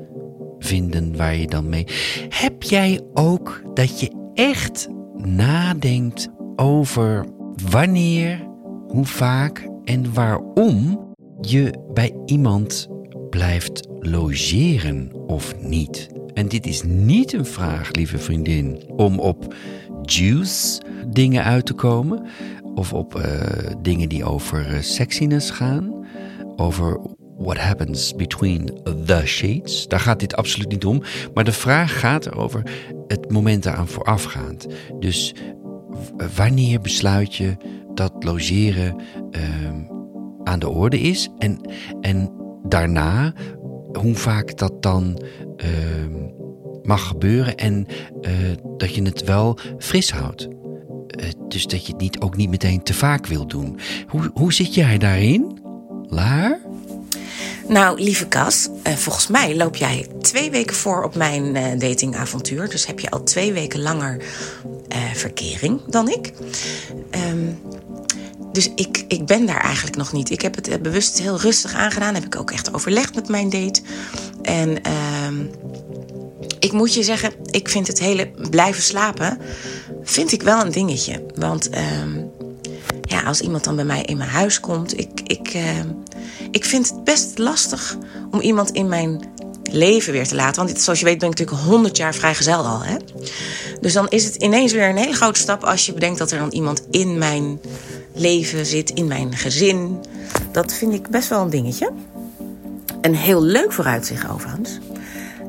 vinden 0.60 1.18
waar 1.18 1.36
je 1.36 1.48
dan 1.48 1.70
mee. 1.70 1.88
Heb 2.30 2.64
jij 2.64 3.02
ook 3.14 3.62
dat 3.74 4.00
je 4.00 4.32
echt 4.34 4.88
nadenkt 5.16 6.30
over 6.60 7.26
wanneer, 7.70 8.48
hoe 8.88 9.06
vaak 9.06 9.70
en 9.84 10.14
waarom 10.14 11.06
je 11.42 11.74
bij 11.94 12.16
iemand 12.26 12.88
blijft 13.30 13.88
logeren 14.00 15.12
of 15.28 15.56
niet? 15.62 16.08
En 16.34 16.48
dit 16.48 16.66
is 16.66 16.84
niet 16.84 17.34
een 17.34 17.46
vraag, 17.46 17.92
lieve 17.92 18.18
vriendin, 18.18 18.84
om 18.96 19.20
op 19.20 19.56
juice 20.02 20.82
dingen 21.08 21.44
uit 21.44 21.66
te 21.66 21.74
komen. 21.74 22.26
Of 22.76 22.94
op 22.94 23.16
eh, 23.16 23.72
dingen 23.82 24.10
die 24.10 24.26
over 24.26 24.74
uh, 24.74 24.82
sexiness 24.82 25.50
gaan. 25.50 26.06
Over 26.56 27.00
what 27.38 27.58
happens 27.58 28.16
between 28.16 28.80
the 29.06 29.22
sheets. 29.26 29.88
Daar 29.88 30.00
gaat 30.00 30.20
dit 30.20 30.36
absoluut 30.36 30.70
niet 30.70 30.86
om. 30.86 31.02
Maar 31.34 31.44
de 31.44 31.52
vraag 31.52 32.00
gaat 32.00 32.26
erover 32.26 32.64
het 33.08 33.32
moment 33.32 33.66
eraan 33.66 33.88
voorafgaand. 33.88 34.68
Dus 35.00 35.36
wanneer 36.36 36.82
besluit 36.82 37.36
je 37.36 37.58
dat 37.94 38.14
logeren 38.20 38.96
ehm, 39.32 39.82
aan 40.44 40.60
de 40.60 40.70
orde 40.70 41.00
is? 41.00 41.30
En, 41.38 41.60
en 42.02 42.32
daarna, 42.64 43.34
hoe 44.00 44.16
vaak 44.16 44.58
dat 44.58 44.82
dan 44.82 45.22
ehm, 45.58 46.28
mag 46.84 47.08
gebeuren 47.08 47.56
en 47.56 47.88
eh, 48.22 48.32
dat 48.78 48.96
je 48.96 49.02
het 49.02 49.24
wel 49.24 49.58
fris 49.78 50.12
houdt. 50.12 50.48
Uh, 50.48 51.26
dus 51.48 51.66
dat 51.66 51.86
je 51.86 51.92
het 51.92 52.02
niet, 52.02 52.20
ook 52.20 52.36
niet 52.36 52.50
meteen 52.50 52.84
te 52.84 52.94
vaak 52.94 53.26
wil 53.26 53.48
doen. 53.48 53.80
Hoe, 54.08 54.32
hoe 54.34 54.54
zit 54.54 54.74
jij 54.74 54.98
daarin, 54.98 55.60
Laar? 56.10 56.60
Nou, 57.68 58.02
lieve 58.02 58.28
Cas, 58.28 58.70
uh, 58.88 58.94
volgens 58.94 59.28
mij 59.28 59.56
loop 59.56 59.76
jij 59.76 60.08
twee 60.22 60.52
weken 60.52 60.76
voor 60.76 61.04
op 61.04 61.16
mijn 61.16 61.54
datingavontuur. 61.80 62.70
Dus 62.70 62.86
heb 62.86 63.00
je 63.00 63.10
al 63.10 63.24
twee 63.24 63.54
weken 63.54 63.82
langer 63.82 64.24
uh, 64.90 65.14
verkering 65.14 65.82
dan 65.88 66.10
ik. 66.10 66.34
Um, 67.30 67.60
dus 68.52 68.72
ik, 68.76 69.06
ik 69.08 69.26
ben 69.26 69.46
daar 69.46 69.62
eigenlijk 69.62 69.98
nog 69.98 70.14
niet. 70.14 70.30
Ik 70.30 70.42
heb 70.42 70.56
het 70.56 70.82
bewust 70.82 71.20
heel 71.20 71.40
rustig 71.40 71.74
aangedaan. 71.74 72.14
Heb 72.14 72.26
ik 72.26 72.36
ook 72.36 72.52
echt 72.52 72.74
overlegd 72.74 73.16
met 73.16 73.28
mijn 73.28 73.50
date. 73.50 73.82
En 74.42 74.70
uh, 74.70 75.46
ik 76.60 76.72
moet 76.72 76.94
je 76.94 77.04
zeggen, 77.04 77.32
ik 77.46 77.70
vind 77.70 77.88
het 77.88 78.00
hele 78.00 78.32
blijven 78.50 78.84
slapen... 78.84 79.38
vind 80.04 80.32
ik 80.32 80.42
wel 80.42 80.62
een 80.62 80.72
dingetje. 80.72 81.26
Want 81.36 81.70
uh, 81.72 81.78
ja, 83.02 83.22
als 83.24 83.42
iemand 83.42 83.64
dan 83.64 83.76
bij 83.76 83.86
mij 83.86 84.02
in 84.02 84.18
mijn 84.18 84.30
huis 84.30 84.60
komt... 84.60 85.00
ik, 85.00 85.22
ik, 85.24 85.58
ik 86.52 86.66
vind 86.66 86.90
het 86.90 87.04
best 87.04 87.38
lastig 87.38 87.98
om 88.32 88.40
iemand 88.40 88.72
in 88.72 88.88
mijn 88.88 89.22
leven 89.72 90.14
weer 90.14 90.28
te 90.28 90.36
laten. 90.36 90.66
Want 90.66 90.80
zoals 90.82 91.00
je 91.00 91.06
weet 91.06 91.20
ben 91.20 91.30
ik 91.30 91.38
natuurlijk 91.38 91.68
100 91.68 91.98
jaar 91.98 92.16
vrijgezel 92.16 92.66
al. 92.66 92.84
Hè? 92.84 92.96
Dus 93.82 93.94
dan 93.94 94.08
is 94.10 94.26
het 94.26 94.36
ineens 94.36 94.74
weer 94.74 94.90
een 94.90 94.98
hele 94.98 95.14
grote 95.14 95.40
stap... 95.40 95.64
als 95.64 95.86
je 95.86 95.94
bedenkt 95.94 96.18
dat 96.18 96.32
er 96.32 96.40
dan 96.40 96.52
iemand 96.52 96.88
in 96.90 97.18
mijn 97.18 97.60
leven 98.14 98.66
zit, 98.66 98.90
in 98.90 99.08
mijn 99.08 99.36
gezin. 99.36 99.98
Dat 100.52 100.74
vind 100.74 100.94
ik 100.94 101.08
best 101.08 101.30
wel 101.30 101.42
een 101.42 101.50
dingetje. 101.50 101.92
Een 103.02 103.16
heel 103.16 103.44
leuk 103.44 103.72
vooruitzicht 103.72 104.30
overigens. 104.30 104.80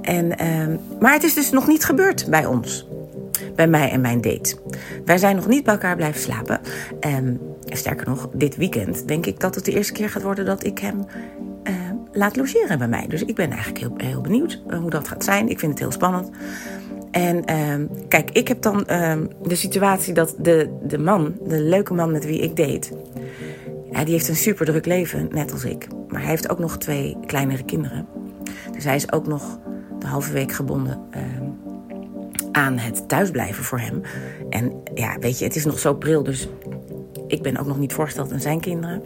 En, 0.02 0.42
uh, 0.42 1.00
maar 1.00 1.12
het 1.12 1.22
is 1.22 1.34
dus 1.34 1.50
nog 1.50 1.66
niet 1.66 1.84
gebeurd 1.84 2.26
bij 2.30 2.46
ons. 2.46 2.87
Bij 3.54 3.68
mij 3.68 3.90
en 3.90 4.00
mijn 4.00 4.20
date. 4.20 4.56
Wij 5.04 5.18
zijn 5.18 5.37
nog 5.37 5.46
niet 5.46 5.64
bij 5.64 5.72
elkaar 5.72 5.96
blijven 5.96 6.20
slapen. 6.20 6.60
En 7.00 7.40
sterker 7.66 8.08
nog, 8.08 8.28
dit 8.32 8.56
weekend 8.56 9.08
denk 9.08 9.26
ik 9.26 9.40
dat 9.40 9.54
het 9.54 9.64
de 9.64 9.72
eerste 9.72 9.92
keer 9.92 10.10
gaat 10.10 10.22
worden 10.22 10.44
dat 10.44 10.64
ik 10.64 10.78
hem 10.78 11.06
laat 12.12 12.37
logeren 12.37 12.79
bij 12.79 12.88
mij. 12.88 13.07
Dus 13.09 13.25
ik 13.25 13.35
ben 13.35 13.50
eigenlijk 13.50 13.79
heel, 13.79 13.93
heel 13.97 14.21
benieuwd 14.21 14.62
hoe 14.81 14.91
dat 14.91 15.09
gaat 15.09 15.25
zijn. 15.25 15.49
Ik 15.49 15.59
vind 15.59 15.73
het 15.73 15.81
heel 15.81 15.93
spannend. 15.93 16.31
En 17.11 17.37
uh, 17.50 17.88
kijk, 18.09 18.31
ik 18.31 18.49
heb 18.49 18.62
dan 18.62 18.85
uh, 18.91 19.17
de 19.43 19.55
situatie 19.55 20.15
dat 20.15 20.35
de, 20.38 20.79
de 20.83 20.99
man, 20.99 21.35
de 21.49 21.61
leuke 21.61 21.95
man 21.95 22.12
met 22.12 22.25
wie 22.25 22.41
ik 22.41 22.57
date... 22.57 22.88
Ja, 23.93 24.05
die 24.05 24.12
heeft 24.12 24.29
een 24.29 24.37
super 24.37 24.67
druk 24.67 24.87
leven, 24.87 25.29
net 25.31 25.53
als 25.53 25.65
ik. 25.65 25.87
Maar 26.09 26.21
hij 26.21 26.31
heeft 26.31 26.50
ook 26.50 26.59
nog 26.59 26.79
twee 26.79 27.17
kleinere 27.27 27.65
kinderen. 27.65 28.07
Dus 28.73 28.85
hij 28.85 28.95
is 28.95 29.12
ook 29.12 29.27
nog 29.27 29.59
de 29.99 30.07
halve 30.07 30.33
week 30.33 30.53
gebonden 30.53 30.99
uh, 31.17 31.23
aan 32.53 32.79
het 32.79 33.09
thuisblijven 33.09 33.65
voor 33.65 33.81
hem. 33.81 34.03
En 34.50 34.73
ja, 34.95 35.19
weet 35.19 35.38
je, 35.38 35.45
het 35.45 35.57
is 35.57 35.65
nog 35.65 35.79
zo 35.79 35.95
pril, 35.95 36.23
dus 36.23 36.49
ik 37.27 37.43
ben 37.43 37.57
ook 37.57 37.67
nog 37.67 37.79
niet 37.79 37.93
voorgesteld 37.93 38.33
aan 38.33 38.41
zijn 38.41 38.61
kinderen. 38.61 39.03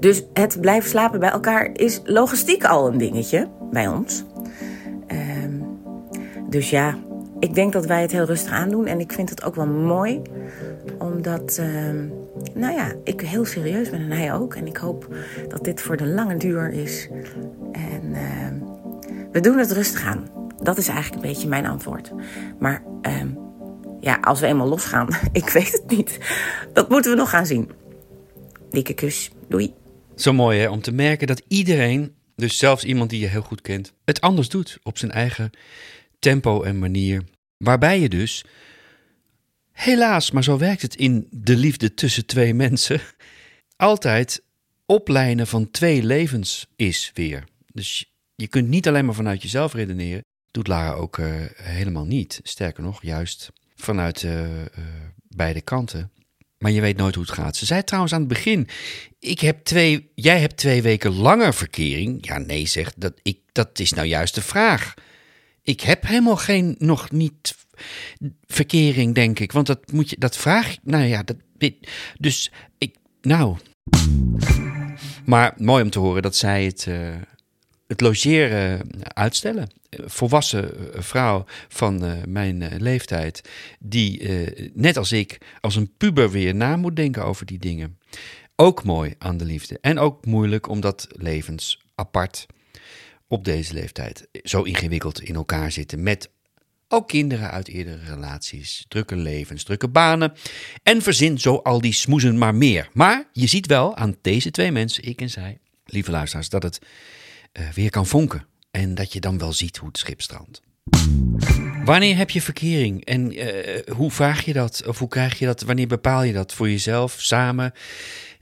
Dus 0.00 0.24
het 0.32 0.60
blijven 0.60 0.90
slapen 0.90 1.20
bij 1.20 1.30
elkaar 1.30 1.70
is 1.72 2.00
logistiek 2.04 2.64
al 2.64 2.88
een 2.88 2.98
dingetje 2.98 3.48
bij 3.70 3.88
ons. 3.88 4.24
Um, 5.44 5.80
dus 6.48 6.70
ja, 6.70 6.98
ik 7.38 7.54
denk 7.54 7.72
dat 7.72 7.86
wij 7.86 8.02
het 8.02 8.12
heel 8.12 8.24
rustig 8.24 8.52
aandoen. 8.52 8.86
En 8.86 9.00
ik 9.00 9.12
vind 9.12 9.30
het 9.30 9.44
ook 9.44 9.54
wel 9.54 9.66
mooi, 9.66 10.22
omdat, 10.98 11.60
um, 11.60 12.12
nou 12.54 12.74
ja, 12.74 12.92
ik 13.04 13.20
heel 13.20 13.44
serieus 13.44 13.90
ben 13.90 14.00
en 14.00 14.10
hij 14.10 14.34
ook. 14.34 14.54
En 14.54 14.66
ik 14.66 14.76
hoop 14.76 15.14
dat 15.48 15.64
dit 15.64 15.80
voor 15.80 15.96
de 15.96 16.06
lange 16.06 16.36
duur 16.36 16.70
is. 16.70 17.08
En 17.72 18.02
uh, 18.10 18.18
we 19.32 19.40
doen 19.40 19.58
het 19.58 19.72
rustig 19.72 20.04
aan. 20.04 20.28
Dat 20.62 20.78
is 20.78 20.88
eigenlijk 20.88 21.22
een 21.22 21.30
beetje 21.30 21.48
mijn 21.48 21.66
antwoord. 21.66 22.12
Maar 22.58 22.82
ja, 24.00 24.18
als 24.20 24.40
we 24.40 24.46
eenmaal 24.46 24.68
losgaan, 24.68 25.08
ik 25.32 25.48
weet 25.48 25.72
het 25.72 25.96
niet. 25.96 26.18
Dat 26.72 26.88
moeten 26.88 27.10
we 27.10 27.16
nog 27.16 27.30
gaan 27.30 27.46
zien. 27.46 27.70
Dikke 28.70 28.94
kus. 28.94 29.32
Doei. 29.48 29.74
Zo 30.18 30.32
mooi 30.32 30.58
hè, 30.58 30.68
om 30.68 30.80
te 30.80 30.92
merken 30.92 31.26
dat 31.26 31.42
iedereen, 31.48 32.14
dus 32.36 32.58
zelfs 32.58 32.84
iemand 32.84 33.10
die 33.10 33.20
je 33.20 33.26
heel 33.26 33.42
goed 33.42 33.60
kent, 33.60 33.92
het 34.04 34.20
anders 34.20 34.48
doet 34.48 34.78
op 34.82 34.98
zijn 34.98 35.10
eigen 35.10 35.50
tempo 36.18 36.62
en 36.62 36.78
manier. 36.78 37.22
Waarbij 37.56 38.00
je 38.00 38.08
dus, 38.08 38.44
helaas, 39.72 40.30
maar 40.30 40.44
zo 40.44 40.58
werkt 40.58 40.82
het 40.82 40.96
in 40.96 41.28
de 41.30 41.56
liefde 41.56 41.94
tussen 41.94 42.26
twee 42.26 42.54
mensen, 42.54 43.00
altijd 43.76 44.42
oplijnen 44.86 45.46
van 45.46 45.70
twee 45.70 46.02
levens 46.02 46.66
is 46.76 47.10
weer. 47.14 47.44
Dus 47.72 48.12
je 48.34 48.46
kunt 48.46 48.68
niet 48.68 48.88
alleen 48.88 49.04
maar 49.04 49.14
vanuit 49.14 49.42
jezelf 49.42 49.74
redeneren. 49.74 50.24
Doet 50.50 50.66
Lara 50.66 50.92
ook 50.92 51.18
uh, 51.18 51.26
helemaal 51.54 52.06
niet. 52.06 52.40
Sterker 52.42 52.82
nog, 52.82 53.02
juist 53.02 53.50
vanuit 53.76 54.22
uh, 54.22 54.60
uh, 54.60 54.66
beide 55.28 55.60
kanten. 55.60 56.10
Maar 56.58 56.70
je 56.70 56.80
weet 56.80 56.96
nooit 56.96 57.14
hoe 57.14 57.24
het 57.24 57.32
gaat. 57.32 57.56
Ze 57.56 57.66
zei 57.66 57.84
trouwens 57.84 58.14
aan 58.14 58.20
het 58.20 58.28
begin: 58.28 58.68
ik 59.18 59.40
heb 59.40 59.64
twee, 59.64 60.10
jij 60.14 60.40
hebt 60.40 60.56
twee 60.56 60.82
weken 60.82 61.12
langer 61.12 61.54
verkering. 61.54 62.26
Ja, 62.26 62.38
nee, 62.38 62.66
zegt 62.66 63.00
dat, 63.00 63.12
ik, 63.22 63.38
dat 63.52 63.78
is 63.78 63.92
nou 63.92 64.06
juist 64.06 64.34
de 64.34 64.42
vraag. 64.42 64.94
Ik 65.62 65.80
heb 65.80 66.06
helemaal 66.06 66.36
geen, 66.36 66.74
nog 66.78 67.10
niet 67.10 67.56
verkering, 68.46 69.14
denk 69.14 69.38
ik. 69.38 69.52
Want 69.52 69.66
dat 69.66 69.92
moet 69.92 70.10
je, 70.10 70.16
dat 70.18 70.36
vraag 70.36 70.76
Nou 70.82 71.04
ja, 71.04 71.22
dat, 71.22 71.36
dus 72.18 72.52
ik, 72.78 72.96
nou. 73.20 73.56
Maar 75.24 75.54
mooi 75.56 75.82
om 75.82 75.90
te 75.90 75.98
horen 75.98 76.22
dat 76.22 76.36
zij 76.36 76.64
het, 76.64 76.86
uh, 76.88 77.16
het 77.86 78.00
logeren 78.00 78.90
uitstellen. 79.02 79.68
Volwassen 79.90 80.70
vrouw 80.92 81.44
van 81.68 82.04
uh, 82.04 82.12
mijn 82.26 82.60
uh, 82.60 82.68
leeftijd, 82.76 83.48
die 83.78 84.28
net 84.74 84.96
als 84.96 85.12
ik, 85.12 85.38
als 85.60 85.76
een 85.76 85.92
puber 85.96 86.30
weer 86.30 86.54
na 86.54 86.76
moet 86.76 86.96
denken 86.96 87.24
over 87.24 87.46
die 87.46 87.58
dingen. 87.58 87.98
Ook 88.56 88.84
mooi 88.84 89.14
aan 89.18 89.36
de 89.36 89.44
liefde. 89.44 89.78
En 89.80 89.98
ook 89.98 90.26
moeilijk 90.26 90.68
omdat 90.68 91.06
levens 91.10 91.84
apart 91.94 92.46
op 93.28 93.44
deze 93.44 93.74
leeftijd 93.74 94.28
zo 94.42 94.62
ingewikkeld 94.62 95.20
in 95.20 95.34
elkaar 95.34 95.72
zitten 95.72 96.02
met 96.02 96.30
ook 96.88 97.08
kinderen 97.08 97.50
uit 97.50 97.68
eerdere 97.68 98.04
relaties, 98.04 98.84
drukke 98.88 99.16
levens, 99.16 99.62
drukke 99.62 99.88
banen 99.88 100.32
en 100.82 101.02
verzin 101.02 101.38
zo 101.38 101.56
al 101.56 101.80
die 101.80 101.92
smoezen 101.92 102.38
maar 102.38 102.54
meer. 102.54 102.88
Maar 102.92 103.28
je 103.32 103.46
ziet 103.46 103.66
wel 103.66 103.96
aan 103.96 104.16
deze 104.22 104.50
twee 104.50 104.72
mensen, 104.72 105.04
ik 105.04 105.20
en 105.20 105.30
zij, 105.30 105.58
lieve 105.84 106.10
luisteraars, 106.10 106.48
dat 106.48 106.62
het 106.62 106.78
weer 107.74 107.90
kan 107.90 108.06
vonken 108.06 108.46
en 108.70 108.94
dat 108.94 109.12
je 109.12 109.20
dan 109.20 109.38
wel 109.38 109.52
ziet 109.52 109.76
hoe 109.76 109.88
het 109.88 109.98
schip 109.98 110.20
strandt. 110.20 110.60
Wanneer 111.84 112.16
heb 112.16 112.30
je 112.30 112.42
verkering 112.42 113.04
en 113.04 113.32
uh, 113.32 113.96
hoe 113.96 114.10
vraag 114.10 114.44
je 114.44 114.52
dat 114.52 114.86
of 114.86 114.98
hoe 114.98 115.08
krijg 115.08 115.38
je 115.38 115.46
dat? 115.46 115.62
Wanneer 115.62 115.86
bepaal 115.86 116.22
je 116.22 116.32
dat 116.32 116.54
voor 116.54 116.68
jezelf, 116.68 117.20
samen? 117.20 117.72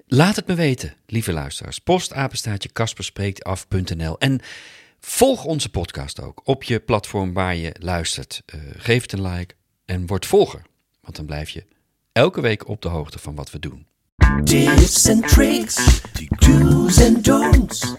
Laat 0.07 0.37
het 0.37 0.47
me 0.47 0.55
weten, 0.55 0.95
lieve 1.07 1.33
luisteraars. 1.33 1.79
Postapenstaatje 1.79 2.69
kasperspreektaf.nl 2.69 4.19
En 4.19 4.41
volg 5.01 5.45
onze 5.45 5.69
podcast 5.69 6.21
ook 6.21 6.41
op 6.45 6.63
je 6.63 6.81
platform 6.81 7.33
waar 7.33 7.57
je 7.57 7.75
luistert. 7.79 8.43
Uh, 8.55 8.61
geef 8.77 9.03
het 9.03 9.13
een 9.13 9.23
like 9.23 9.55
en 9.85 10.07
word 10.07 10.27
volger. 10.27 10.63
Want 11.01 11.17
dan 11.17 11.27
blijf 11.27 11.51
je 11.51 11.65
elke 12.13 12.41
week 12.41 12.69
op 12.69 12.83
de 12.83 12.89
hoogte 12.89 13.19
van 13.19 13.35
wat 13.35 13.51
we 13.51 13.59
doen. 13.59 13.87
Tips 14.45 15.07
en 15.09 15.21
tricks, 15.21 16.01
do's 16.39 17.01
en 17.01 17.23
don'ts. 17.23 17.95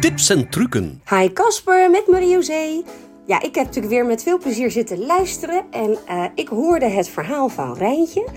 Tips 0.00 0.30
en 0.30 0.48
trucken. 0.48 1.02
Hi 1.10 1.32
Casper, 1.32 1.90
met 1.90 2.06
Marie-José. 2.06 2.82
Ja, 3.26 3.36
ik 3.42 3.54
heb 3.54 3.64
natuurlijk 3.64 3.94
weer 3.94 4.06
met 4.06 4.22
veel 4.22 4.38
plezier 4.38 4.70
zitten 4.70 5.06
luisteren 5.06 5.64
en 5.70 5.98
uh, 6.10 6.24
ik 6.34 6.48
hoorde 6.48 6.88
het 6.88 7.08
verhaal 7.08 7.48
van 7.48 7.76
Rijntje. 7.76 8.28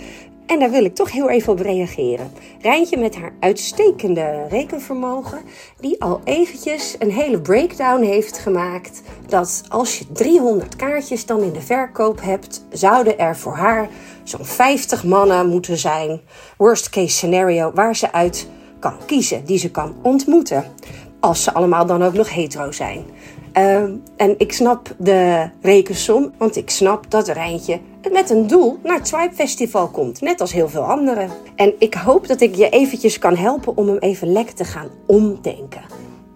En 0.47 0.59
daar 0.59 0.71
wil 0.71 0.85
ik 0.85 0.95
toch 0.95 1.11
heel 1.11 1.29
even 1.29 1.53
op 1.53 1.59
reageren. 1.59 2.31
Rijntje 2.61 2.97
met 2.97 3.15
haar 3.15 3.33
uitstekende 3.39 4.45
rekenvermogen, 4.49 5.39
die 5.79 6.01
al 6.01 6.21
eventjes 6.23 6.95
een 6.99 7.11
hele 7.11 7.41
breakdown 7.41 8.03
heeft 8.03 8.37
gemaakt. 8.37 9.01
Dat 9.27 9.63
als 9.69 9.99
je 9.99 10.11
300 10.11 10.75
kaartjes 10.75 11.25
dan 11.25 11.41
in 11.41 11.53
de 11.53 11.61
verkoop 11.61 12.21
hebt, 12.21 12.65
zouden 12.71 13.19
er 13.19 13.37
voor 13.37 13.55
haar 13.55 13.89
zo'n 14.23 14.45
50 14.45 15.03
mannen 15.03 15.47
moeten 15.47 15.77
zijn. 15.77 16.21
Worst 16.57 16.89
case 16.89 17.15
scenario, 17.15 17.71
waar 17.73 17.95
ze 17.95 18.11
uit 18.11 18.47
kan 18.79 18.97
kiezen, 19.05 19.45
die 19.45 19.57
ze 19.57 19.71
kan 19.71 19.95
ontmoeten. 20.01 20.63
Als 21.19 21.43
ze 21.43 21.53
allemaal 21.53 21.85
dan 21.85 22.03
ook 22.03 22.13
nog 22.13 22.33
hetero 22.33 22.71
zijn. 22.71 23.05
Uh, 23.53 23.83
en 24.17 24.35
ik 24.37 24.53
snap 24.53 24.95
de 24.97 25.49
rekensom, 25.61 26.31
want 26.37 26.55
ik 26.55 26.69
snap 26.69 27.11
dat 27.11 27.27
Rijntje 27.27 27.79
met 28.11 28.29
een 28.29 28.47
doel 28.47 28.77
naar 28.83 28.97
het 28.97 29.07
Swipe 29.07 29.35
Festival 29.35 29.87
komt. 29.87 30.21
Net 30.21 30.41
als 30.41 30.53
heel 30.53 30.69
veel 30.69 30.83
anderen. 30.83 31.29
En 31.55 31.73
ik 31.79 31.93
hoop 31.93 32.27
dat 32.27 32.41
ik 32.41 32.55
je 32.55 32.69
eventjes 32.69 33.19
kan 33.19 33.35
helpen 33.35 33.77
om 33.77 33.87
hem 33.87 33.97
even 33.97 34.31
lekker 34.31 34.55
te 34.55 34.63
gaan 34.63 34.89
omdenken. 35.05 35.81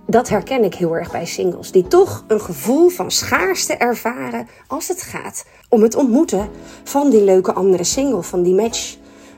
Dat 0.05 0.29
herken 0.29 0.63
ik 0.63 0.75
heel 0.75 0.95
erg 0.95 1.11
bij 1.11 1.25
singles, 1.25 1.71
die 1.71 1.87
toch 1.87 2.23
een 2.27 2.41
gevoel 2.41 2.89
van 2.89 3.11
schaarste 3.11 3.73
ervaren 3.73 4.47
als 4.67 4.87
het 4.87 5.01
gaat 5.01 5.45
om 5.69 5.81
het 5.81 5.95
ontmoeten 5.95 6.49
van 6.83 7.09
die 7.09 7.23
leuke 7.23 7.53
andere 7.53 7.83
single, 7.83 8.23
van 8.23 8.43
die 8.43 8.55
match. 8.55 8.95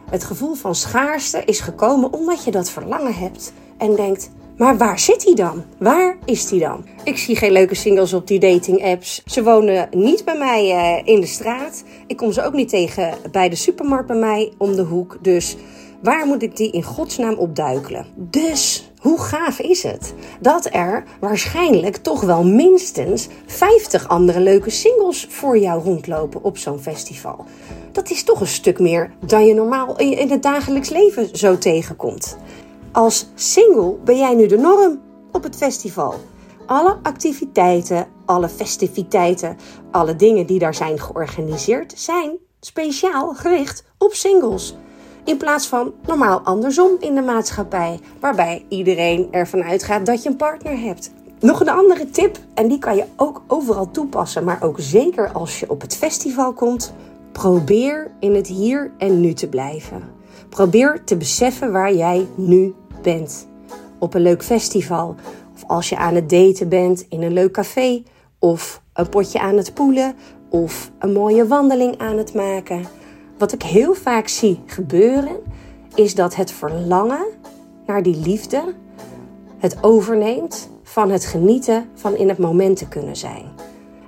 Het 0.09 0.23
gevoel 0.23 0.53
van 0.53 0.75
schaarste 0.75 1.43
is 1.45 1.59
gekomen 1.59 2.13
omdat 2.13 2.43
je 2.43 2.51
dat 2.51 2.69
verlangen 2.69 3.13
hebt 3.13 3.53
en 3.77 3.95
denkt: 3.95 4.29
maar 4.57 4.77
waar 4.77 4.99
zit 4.99 5.23
hij 5.23 5.33
dan? 5.33 5.63
Waar 5.77 6.17
is 6.25 6.49
hij 6.49 6.59
dan? 6.59 6.85
Ik 7.03 7.17
zie 7.17 7.35
geen 7.35 7.51
leuke 7.51 7.75
singles 7.75 8.13
op 8.13 8.27
die 8.27 8.39
dating 8.39 8.83
apps. 8.83 9.21
Ze 9.25 9.43
wonen 9.43 9.87
niet 9.91 10.25
bij 10.25 10.37
mij 10.37 10.69
uh, 10.69 11.13
in 11.13 11.19
de 11.19 11.27
straat. 11.27 11.83
Ik 12.07 12.17
kom 12.17 12.31
ze 12.31 12.43
ook 12.43 12.53
niet 12.53 12.69
tegen 12.69 13.13
bij 13.31 13.49
de 13.49 13.55
supermarkt 13.55 14.07
bij 14.07 14.17
mij 14.17 14.53
om 14.57 14.75
de 14.75 14.81
hoek. 14.81 15.17
Dus 15.21 15.55
waar 16.01 16.25
moet 16.25 16.43
ik 16.43 16.57
die 16.57 16.71
in 16.71 16.83
godsnaam 16.83 17.33
opduikelen? 17.33 18.05
Dus 18.15 18.91
hoe 18.99 19.19
gaaf 19.19 19.59
is 19.59 19.83
het 19.83 20.13
dat 20.39 20.67
er 20.71 21.03
waarschijnlijk 21.19 21.97
toch 21.97 22.21
wel 22.21 22.43
minstens 22.43 23.27
50 23.45 24.07
andere 24.07 24.39
leuke 24.39 24.69
singles 24.69 25.27
voor 25.29 25.57
jou 25.57 25.83
rondlopen 25.83 26.43
op 26.43 26.57
zo'n 26.57 26.79
festival? 26.79 27.45
Dat 27.91 28.09
is 28.09 28.23
toch 28.23 28.39
een 28.39 28.47
stuk 28.47 28.79
meer 28.79 29.11
dan 29.25 29.45
je 29.45 29.53
normaal 29.53 29.97
in 29.99 30.29
het 30.29 30.43
dagelijks 30.43 30.89
leven 30.89 31.37
zo 31.37 31.57
tegenkomt. 31.57 32.37
Als 32.93 33.27
single 33.35 33.95
ben 34.03 34.17
jij 34.17 34.35
nu 34.35 34.47
de 34.47 34.57
norm 34.57 35.01
op 35.31 35.43
het 35.43 35.55
festival. 35.55 36.13
Alle 36.65 36.97
activiteiten, 37.03 38.07
alle 38.25 38.49
festiviteiten, 38.49 39.57
alle 39.91 40.15
dingen 40.15 40.45
die 40.45 40.59
daar 40.59 40.73
zijn 40.73 40.99
georganiseerd, 40.99 41.93
zijn 41.95 42.37
speciaal 42.59 43.33
gericht 43.33 43.83
op 43.97 44.13
singles. 44.13 44.75
In 45.25 45.37
plaats 45.37 45.67
van 45.67 45.93
normaal 46.05 46.39
andersom 46.39 46.91
in 46.99 47.15
de 47.15 47.21
maatschappij, 47.21 47.99
waarbij 48.19 48.65
iedereen 48.69 49.27
ervan 49.31 49.63
uitgaat 49.63 50.05
dat 50.05 50.23
je 50.23 50.29
een 50.29 50.35
partner 50.35 50.79
hebt. 50.79 51.11
Nog 51.39 51.59
een 51.59 51.69
andere 51.69 52.09
tip, 52.09 52.37
en 52.53 52.67
die 52.67 52.79
kan 52.79 52.95
je 52.95 53.05
ook 53.15 53.41
overal 53.47 53.91
toepassen, 53.91 54.43
maar 54.43 54.63
ook 54.63 54.79
zeker 54.79 55.31
als 55.31 55.59
je 55.59 55.69
op 55.69 55.81
het 55.81 55.95
festival 55.95 56.53
komt. 56.53 56.93
Probeer 57.31 58.11
in 58.19 58.35
het 58.35 58.47
hier 58.47 58.91
en 58.97 59.19
nu 59.19 59.33
te 59.33 59.47
blijven. 59.47 60.21
Probeer 60.49 61.03
te 61.03 61.17
beseffen 61.17 61.71
waar 61.71 61.93
jij 61.93 62.27
nu 62.35 62.73
bent. 63.03 63.47
Op 63.99 64.13
een 64.13 64.21
leuk 64.21 64.43
festival. 64.43 65.15
Of 65.53 65.63
als 65.67 65.89
je 65.89 65.97
aan 65.97 66.15
het 66.15 66.29
daten 66.29 66.69
bent 66.69 67.05
in 67.09 67.21
een 67.21 67.33
leuk 67.33 67.51
café. 67.51 68.03
Of 68.39 68.81
een 68.93 69.09
potje 69.09 69.39
aan 69.39 69.57
het 69.57 69.73
poelen. 69.73 70.15
Of 70.49 70.91
een 70.99 71.13
mooie 71.13 71.47
wandeling 71.47 71.97
aan 71.97 72.17
het 72.17 72.33
maken. 72.33 72.85
Wat 73.37 73.53
ik 73.53 73.63
heel 73.63 73.93
vaak 73.93 74.27
zie 74.27 74.59
gebeuren, 74.65 75.37
is 75.95 76.15
dat 76.15 76.35
het 76.35 76.51
verlangen 76.51 77.25
naar 77.85 78.03
die 78.03 78.15
liefde 78.15 78.73
het 79.57 79.77
overneemt 79.81 80.69
van 80.83 81.11
het 81.11 81.25
genieten 81.25 81.89
van 81.93 82.15
in 82.15 82.29
het 82.29 82.37
moment 82.37 82.77
te 82.77 82.87
kunnen 82.87 83.15
zijn. 83.15 83.45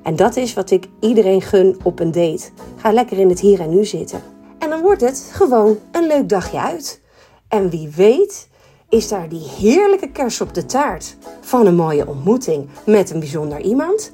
En 0.03 0.15
dat 0.15 0.35
is 0.35 0.53
wat 0.53 0.71
ik 0.71 0.87
iedereen 0.99 1.41
gun 1.41 1.77
op 1.83 1.99
een 1.99 2.11
date. 2.11 2.49
Ga 2.75 2.91
lekker 2.91 3.17
in 3.17 3.29
het 3.29 3.39
hier 3.39 3.59
en 3.59 3.69
nu 3.69 3.85
zitten. 3.85 4.21
En 4.59 4.69
dan 4.69 4.81
wordt 4.81 5.01
het 5.01 5.29
gewoon 5.31 5.77
een 5.91 6.07
leuk 6.07 6.29
dagje 6.29 6.59
uit. 6.59 7.01
En 7.47 7.69
wie 7.69 7.89
weet 7.95 8.47
is 8.95 9.07
daar 9.07 9.29
die 9.29 9.47
heerlijke 9.59 10.09
kers 10.09 10.41
op 10.41 10.53
de 10.53 10.65
taart 10.65 11.15
van 11.41 11.65
een 11.65 11.75
mooie 11.75 12.07
ontmoeting 12.07 12.67
met 12.85 13.09
een 13.09 13.19
bijzonder 13.19 13.61
iemand. 13.61 14.11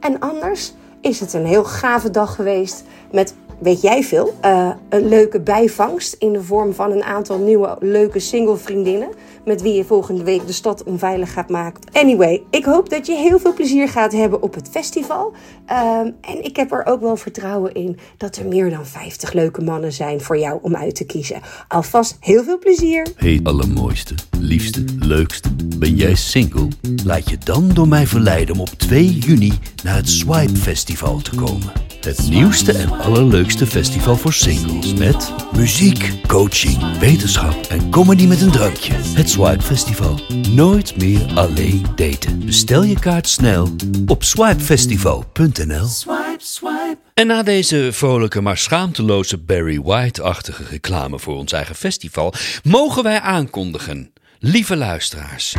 En 0.00 0.18
anders 0.18 0.72
is 1.00 1.20
het 1.20 1.32
een 1.32 1.46
heel 1.46 1.64
gave 1.64 2.10
dag 2.10 2.34
geweest 2.34 2.84
met 3.12 3.34
weet 3.60 3.80
jij 3.80 4.02
veel, 4.02 4.34
uh, 4.44 4.70
een 4.88 5.08
leuke 5.08 5.40
bijvangst 5.40 6.16
in 6.18 6.32
de 6.32 6.42
vorm 6.42 6.74
van 6.74 6.90
een 6.90 7.02
aantal 7.02 7.38
nieuwe 7.38 7.76
leuke 7.80 8.18
single 8.18 8.56
vriendinnen. 8.56 9.08
Met 9.44 9.62
wie 9.62 9.74
je 9.74 9.84
volgende 9.84 10.22
week 10.22 10.46
de 10.46 10.52
stad 10.52 10.82
onveilig 10.82 11.32
gaat 11.32 11.48
maken. 11.48 11.82
Anyway, 11.92 12.42
ik 12.50 12.64
hoop 12.64 12.90
dat 12.90 13.06
je 13.06 13.14
heel 13.14 13.38
veel 13.38 13.54
plezier 13.54 13.88
gaat 13.88 14.12
hebben 14.12 14.42
op 14.42 14.54
het 14.54 14.68
festival. 14.68 15.32
Um, 15.70 16.14
en 16.20 16.44
ik 16.44 16.56
heb 16.56 16.72
er 16.72 16.86
ook 16.86 17.00
wel 17.00 17.16
vertrouwen 17.16 17.74
in 17.74 17.98
dat 18.16 18.36
er 18.36 18.46
meer 18.46 18.70
dan 18.70 18.86
50 18.86 19.32
leuke 19.32 19.62
mannen 19.62 19.92
zijn 19.92 20.20
voor 20.20 20.38
jou 20.38 20.58
om 20.62 20.76
uit 20.76 20.94
te 20.94 21.04
kiezen. 21.04 21.40
Alvast 21.68 22.16
heel 22.20 22.44
veel 22.44 22.58
plezier. 22.58 23.06
Hey 23.16 23.40
allermooiste, 23.42 24.14
liefste, 24.38 24.84
leukste. 24.98 25.48
Ben 25.78 25.94
jij 25.94 26.14
single? 26.14 26.68
Laat 27.04 27.30
je 27.30 27.38
dan 27.38 27.68
door 27.68 27.88
mij 27.88 28.06
verleiden 28.06 28.54
om 28.54 28.60
op 28.60 28.68
2 28.68 29.04
juni 29.04 29.52
naar 29.84 29.96
het 29.96 30.08
Swipe 30.08 30.56
Festival 30.56 31.18
te 31.18 31.34
komen. 31.34 31.89
Het 32.00 32.28
nieuwste 32.30 32.72
en 32.72 32.90
allerleukste 33.00 33.66
festival 33.66 34.16
voor 34.16 34.32
singles 34.32 34.94
met 34.94 35.32
muziek, 35.56 36.12
coaching, 36.26 36.98
wetenschap 36.98 37.66
en 37.68 37.90
comedy 37.90 38.26
met 38.26 38.40
een 38.40 38.50
drankje. 38.50 38.92
Het 38.92 39.30
Swipe 39.30 39.62
Festival. 39.62 40.20
Nooit 40.50 40.96
meer 40.96 41.32
alleen 41.34 41.86
daten. 41.94 42.44
Bestel 42.44 42.82
je 42.82 42.98
kaart 42.98 43.28
snel 43.28 43.68
op 44.06 44.24
swipefestival.nl. 44.24 45.86
Swipe, 45.86 46.36
swipe. 46.38 46.98
En 47.14 47.26
na 47.26 47.42
deze 47.42 47.88
vrolijke 47.92 48.40
maar 48.40 48.58
schaamteloze 48.58 49.38
Barry 49.38 49.80
White-achtige 49.80 50.64
reclame 50.64 51.18
voor 51.18 51.36
ons 51.36 51.52
eigen 51.52 51.74
festival, 51.74 52.34
mogen 52.62 53.02
wij 53.02 53.20
aankondigen, 53.20 54.12
lieve 54.38 54.76
luisteraars. 54.76 55.56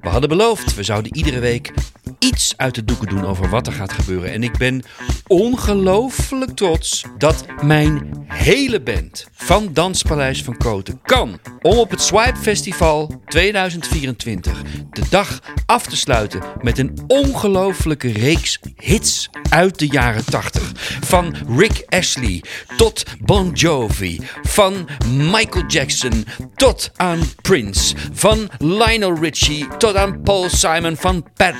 We 0.00 0.08
hadden 0.08 0.28
beloofd, 0.28 0.74
we 0.74 0.82
zouden 0.82 1.16
iedere 1.16 1.38
week 1.38 1.72
iets 2.18 2.54
uit 2.56 2.74
de 2.74 2.84
doeken 2.84 3.08
doen 3.08 3.24
over 3.24 3.48
wat 3.48 3.66
er 3.66 3.72
gaat 3.72 3.92
gebeuren. 3.92 4.32
En 4.32 4.42
ik 4.42 4.58
ben 4.58 4.82
ongelooflijk 5.26 6.50
trots 6.50 7.04
dat 7.18 7.44
mijn 7.62 8.24
hele 8.26 8.80
band 8.80 9.26
van 9.32 9.72
Danspaleis 9.72 10.42
van 10.42 10.56
Koten 10.56 11.00
kan 11.02 11.38
om 11.62 11.78
op 11.78 11.90
het 11.90 12.02
Swipe 12.02 12.38
Festival 12.38 13.22
2024 13.26 14.62
de 14.90 15.02
dag 15.10 15.40
af 15.66 15.86
te 15.86 15.96
sluiten 15.96 16.42
met 16.62 16.78
een 16.78 16.98
ongelooflijke 17.06 18.12
reeks 18.12 18.58
hits 18.76 19.30
uit 19.50 19.78
de 19.78 19.86
jaren 19.86 20.24
80. 20.24 20.72
Van 21.00 21.34
Rick 21.56 21.84
Ashley 21.88 22.42
tot 22.76 23.04
Bon 23.20 23.50
Jovi, 23.52 24.20
van 24.42 24.88
Michael 25.06 25.64
Jackson 25.66 26.26
tot 26.54 26.90
aan 26.96 27.20
Prince, 27.42 27.94
van 28.12 28.48
Lionel 28.58 29.18
Richie 29.20 29.66
tot 29.76 29.96
aan 29.96 30.22
Paul 30.22 30.48
Simon, 30.48 30.96
van 30.96 31.26
Pat 31.34 31.54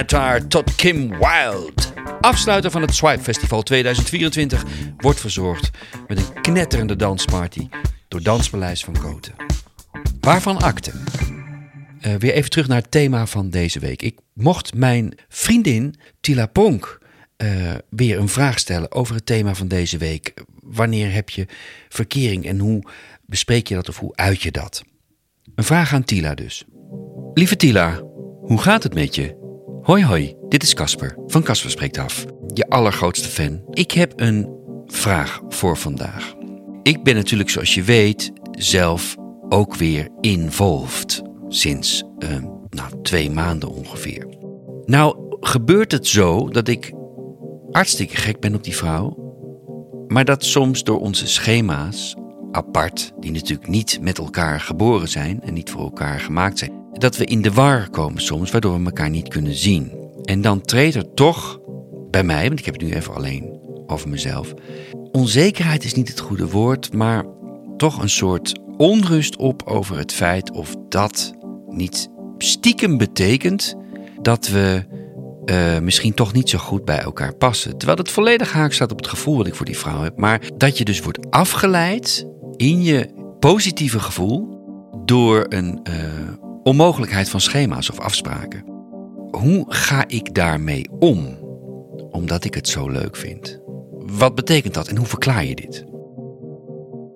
Benatar 0.00 0.46
tot 0.46 0.74
Kim 0.74 1.08
Wilde. 1.08 1.82
Afsluiter 2.20 2.70
van 2.70 2.82
het 2.82 2.94
Swipe 2.94 3.22
Festival 3.22 3.62
2024 3.62 4.64
wordt 4.96 5.20
verzorgd 5.20 5.70
met 6.08 6.18
een 6.18 6.40
knetterende 6.40 6.96
dansparty 6.96 7.68
door 8.08 8.22
Danspaleis 8.22 8.84
van 8.84 8.98
Koten. 8.98 9.34
Waarvan 10.20 10.58
akte? 10.58 10.92
Uh, 12.06 12.14
weer 12.14 12.32
even 12.32 12.50
terug 12.50 12.68
naar 12.68 12.80
het 12.80 12.90
thema 12.90 13.26
van 13.26 13.50
deze 13.50 13.78
week. 13.78 14.02
Ik 14.02 14.18
mocht 14.34 14.74
mijn 14.74 15.14
vriendin 15.28 15.94
Tila 16.20 16.46
Pronk 16.46 16.98
uh, 17.36 17.74
weer 17.90 18.18
een 18.18 18.28
vraag 18.28 18.58
stellen 18.58 18.92
over 18.92 19.14
het 19.14 19.26
thema 19.26 19.54
van 19.54 19.68
deze 19.68 19.98
week. 19.98 20.34
Wanneer 20.62 21.12
heb 21.12 21.30
je 21.30 21.46
verkering 21.88 22.46
en 22.46 22.58
hoe 22.58 22.82
bespreek 23.26 23.66
je 23.66 23.74
dat 23.74 23.88
of 23.88 23.98
hoe 23.98 24.16
uit 24.16 24.42
je 24.42 24.50
dat? 24.50 24.82
Een 25.54 25.64
vraag 25.64 25.94
aan 25.94 26.04
Tila 26.04 26.34
dus. 26.34 26.64
Lieve 27.34 27.56
Tila, 27.56 28.00
hoe 28.40 28.58
gaat 28.58 28.82
het 28.82 28.94
met 28.94 29.14
je? 29.14 29.39
Hoi 29.90 30.04
hoi, 30.04 30.34
dit 30.48 30.62
is 30.62 30.74
Casper 30.74 31.14
van 31.26 31.42
Casper 31.42 31.70
Spreekt 31.70 31.98
Af, 31.98 32.26
je 32.54 32.68
allergrootste 32.68 33.28
fan. 33.28 33.62
Ik 33.70 33.90
heb 33.90 34.12
een 34.20 34.48
vraag 34.86 35.40
voor 35.48 35.76
vandaag. 35.76 36.34
Ik 36.82 37.02
ben 37.02 37.14
natuurlijk, 37.14 37.50
zoals 37.50 37.74
je 37.74 37.82
weet, 37.82 38.32
zelf 38.50 39.16
ook 39.48 39.74
weer 39.74 40.08
involved. 40.20 41.22
Sinds 41.48 42.04
uh, 42.18 42.28
nou, 42.68 43.02
twee 43.02 43.30
maanden 43.30 43.68
ongeveer. 43.68 44.26
Nou, 44.84 45.36
gebeurt 45.40 45.92
het 45.92 46.06
zo 46.06 46.48
dat 46.48 46.68
ik 46.68 46.92
hartstikke 47.70 48.16
gek 48.16 48.40
ben 48.40 48.54
op 48.54 48.64
die 48.64 48.76
vrouw. 48.76 49.16
Maar 50.08 50.24
dat 50.24 50.44
soms 50.44 50.84
door 50.84 51.00
onze 51.00 51.26
schema's, 51.26 52.16
apart, 52.52 53.12
die 53.20 53.32
natuurlijk 53.32 53.68
niet 53.68 53.98
met 54.00 54.18
elkaar 54.18 54.60
geboren 54.60 55.08
zijn 55.08 55.42
en 55.42 55.54
niet 55.54 55.70
voor 55.70 55.80
elkaar 55.80 56.20
gemaakt 56.20 56.58
zijn, 56.58 56.72
dat 56.92 57.16
we 57.16 57.24
in 57.24 57.42
de 57.42 57.52
war 57.52 57.90
komen 57.90 58.22
soms, 58.22 58.50
waardoor 58.50 58.78
we 58.78 58.84
elkaar 58.84 59.10
niet 59.10 59.28
kunnen 59.28 59.54
zien. 59.54 59.92
En 60.24 60.40
dan 60.40 60.60
treedt 60.60 60.94
er 60.94 61.14
toch 61.14 61.60
bij 62.10 62.24
mij, 62.24 62.46
want 62.46 62.58
ik 62.58 62.64
heb 62.64 62.74
het 62.74 62.82
nu 62.82 62.92
even 62.92 63.14
alleen 63.14 63.58
over 63.86 64.08
mezelf. 64.08 64.54
Onzekerheid 65.12 65.84
is 65.84 65.94
niet 65.94 66.08
het 66.08 66.20
goede 66.20 66.48
woord, 66.48 66.92
maar 66.92 67.24
toch 67.76 68.02
een 68.02 68.10
soort 68.10 68.60
onrust 68.76 69.36
op 69.36 69.62
over 69.64 69.98
het 69.98 70.12
feit 70.12 70.50
of 70.50 70.74
dat 70.88 71.34
niet 71.68 72.08
stiekem 72.38 72.98
betekent 72.98 73.74
dat 74.22 74.48
we 74.48 74.84
eh, 75.44 75.78
misschien 75.78 76.14
toch 76.14 76.32
niet 76.32 76.48
zo 76.48 76.58
goed 76.58 76.84
bij 76.84 76.98
elkaar 76.98 77.34
passen. 77.34 77.76
Terwijl 77.76 77.98
het 77.98 78.10
volledig 78.10 78.52
haak 78.52 78.72
staat 78.72 78.92
op 78.92 78.96
het 78.96 79.08
gevoel 79.08 79.36
wat 79.36 79.46
ik 79.46 79.54
voor 79.54 79.66
die 79.66 79.78
vrouw 79.78 80.02
heb. 80.02 80.18
Maar 80.18 80.40
dat 80.56 80.78
je 80.78 80.84
dus 80.84 81.00
wordt 81.00 81.30
afgeleid 81.30 82.26
in 82.60 82.82
je 82.82 83.08
positieve 83.38 84.00
gevoel 84.00 84.48
door 85.04 85.46
een 85.48 85.80
uh, 85.90 85.94
onmogelijkheid 86.62 87.28
van 87.28 87.40
schema's 87.40 87.90
of 87.90 88.00
afspraken. 88.00 88.64
Hoe 89.30 89.64
ga 89.68 90.04
ik 90.06 90.34
daarmee 90.34 90.86
om? 90.98 91.38
Omdat 92.10 92.44
ik 92.44 92.54
het 92.54 92.68
zo 92.68 92.88
leuk 92.88 93.16
vind. 93.16 93.60
Wat 93.98 94.34
betekent 94.34 94.74
dat 94.74 94.88
en 94.88 94.96
hoe 94.96 95.06
verklaar 95.06 95.44
je 95.44 95.54
dit? 95.54 95.84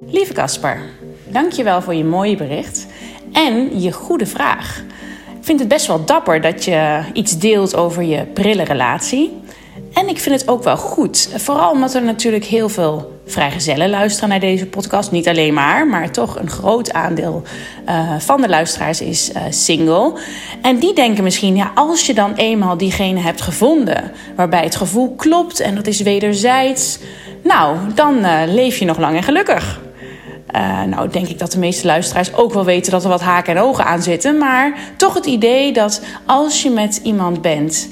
Lieve 0.06 0.32
Casper, 0.32 0.80
dankjewel 1.28 1.82
voor 1.82 1.94
je 1.94 2.04
mooie 2.04 2.36
bericht 2.36 2.86
en 3.32 3.80
je 3.80 3.92
goede 3.92 4.26
vraag. 4.26 4.84
Ik 5.38 5.44
vind 5.44 5.58
het 5.60 5.68
best 5.68 5.86
wel 5.86 6.04
dapper 6.04 6.40
dat 6.40 6.64
je 6.64 7.04
iets 7.12 7.38
deelt 7.38 7.76
over 7.76 8.02
je 8.02 8.26
prille 8.26 8.64
relatie. 8.64 9.32
En 9.92 10.08
ik 10.08 10.18
vind 10.18 10.40
het 10.40 10.48
ook 10.48 10.62
wel 10.62 10.76
goed. 10.76 11.28
Vooral 11.36 11.70
omdat 11.70 11.94
er 11.94 12.04
natuurlijk 12.04 12.44
heel 12.44 12.68
veel 12.68 13.13
vrijgezellen 13.26 13.90
luisteren 13.90 14.28
naar 14.28 14.40
deze 14.40 14.66
podcast. 14.66 15.10
Niet 15.10 15.28
alleen 15.28 15.54
maar, 15.54 15.86
maar 15.86 16.10
toch 16.10 16.38
een 16.38 16.50
groot 16.50 16.92
aandeel 16.92 17.42
uh, 17.88 18.18
van 18.18 18.40
de 18.40 18.48
luisteraars 18.48 19.00
is 19.00 19.30
uh, 19.30 19.42
single. 19.50 20.12
En 20.62 20.78
die 20.78 20.94
denken 20.94 21.24
misschien, 21.24 21.56
ja, 21.56 21.72
als 21.74 22.06
je 22.06 22.14
dan 22.14 22.34
eenmaal 22.34 22.76
diegene 22.76 23.20
hebt 23.20 23.40
gevonden 23.40 24.12
waarbij 24.36 24.62
het 24.62 24.76
gevoel 24.76 25.14
klopt 25.14 25.60
en 25.60 25.74
dat 25.74 25.86
is 25.86 26.00
wederzijds, 26.00 26.98
nou, 27.42 27.76
dan 27.94 28.18
uh, 28.18 28.40
leef 28.46 28.78
je 28.78 28.84
nog 28.84 28.98
lang 28.98 29.16
en 29.16 29.22
gelukkig. 29.22 29.82
Nou, 30.86 31.08
denk 31.08 31.28
ik 31.28 31.38
dat 31.38 31.52
de 31.52 31.58
meeste 31.58 31.86
luisteraars 31.86 32.34
ook 32.34 32.52
wel 32.52 32.64
weten 32.64 32.92
dat 32.92 33.02
er 33.02 33.08
wat 33.08 33.20
haken 33.20 33.56
en 33.56 33.62
ogen 33.62 33.84
aan 33.84 34.02
zitten. 34.02 34.38
Maar 34.38 34.78
toch 34.96 35.14
het 35.14 35.26
idee 35.26 35.72
dat 35.72 36.02
als 36.26 36.62
je 36.62 36.70
met 36.70 37.00
iemand 37.02 37.42
bent 37.42 37.88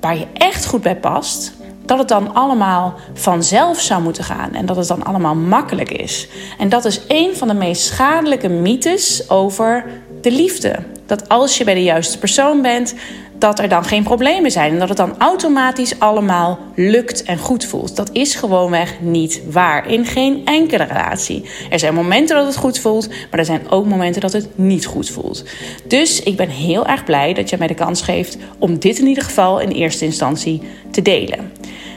waar 0.00 0.16
je 0.16 0.26
echt 0.32 0.66
goed 0.66 0.82
bij 0.82 0.96
past, 0.96 1.52
dat 1.84 1.98
het 1.98 2.08
dan 2.08 2.34
allemaal 2.34 2.94
vanzelf 3.14 3.80
zou 3.80 4.02
moeten 4.02 4.24
gaan 4.24 4.54
en 4.54 4.66
dat 4.66 4.76
het 4.76 4.88
dan 4.88 5.04
allemaal 5.04 5.34
makkelijk 5.34 5.90
is. 5.90 6.28
En 6.58 6.68
dat 6.68 6.84
is 6.84 7.00
een 7.08 7.36
van 7.36 7.48
de 7.48 7.54
meest 7.54 7.82
schadelijke 7.82 8.48
mythes 8.48 9.30
over 9.30 9.84
de 10.20 10.30
liefde. 10.30 10.78
Dat 11.06 11.28
als 11.28 11.58
je 11.58 11.64
bij 11.64 11.74
de 11.74 11.82
juiste 11.82 12.18
persoon 12.18 12.62
bent, 12.62 12.94
dat 13.42 13.58
er 13.58 13.68
dan 13.68 13.84
geen 13.84 14.02
problemen 14.02 14.50
zijn 14.50 14.72
en 14.72 14.78
dat 14.78 14.88
het 14.88 14.96
dan 14.96 15.14
automatisch 15.18 15.98
allemaal 15.98 16.58
lukt 16.74 17.22
en 17.22 17.38
goed 17.38 17.64
voelt. 17.64 17.96
Dat 17.96 18.10
is 18.12 18.34
gewoonweg 18.34 19.00
niet 19.00 19.42
waar 19.50 19.88
in 19.90 20.06
geen 20.06 20.42
enkele 20.44 20.84
relatie. 20.84 21.44
Er 21.70 21.78
zijn 21.78 21.94
momenten 21.94 22.36
dat 22.36 22.46
het 22.46 22.56
goed 22.56 22.78
voelt, 22.78 23.08
maar 23.08 23.38
er 23.38 23.44
zijn 23.44 23.70
ook 23.70 23.86
momenten 23.86 24.20
dat 24.20 24.32
het 24.32 24.48
niet 24.54 24.86
goed 24.86 25.10
voelt. 25.10 25.44
Dus 25.84 26.22
ik 26.22 26.36
ben 26.36 26.48
heel 26.48 26.86
erg 26.86 27.04
blij 27.04 27.34
dat 27.34 27.50
je 27.50 27.56
mij 27.58 27.66
de 27.66 27.74
kans 27.74 28.02
geeft 28.02 28.36
om 28.58 28.78
dit 28.78 28.98
in 28.98 29.06
ieder 29.06 29.24
geval 29.24 29.60
in 29.60 29.70
eerste 29.70 30.04
instantie 30.04 30.62
te 30.90 31.02
delen. 31.02 31.52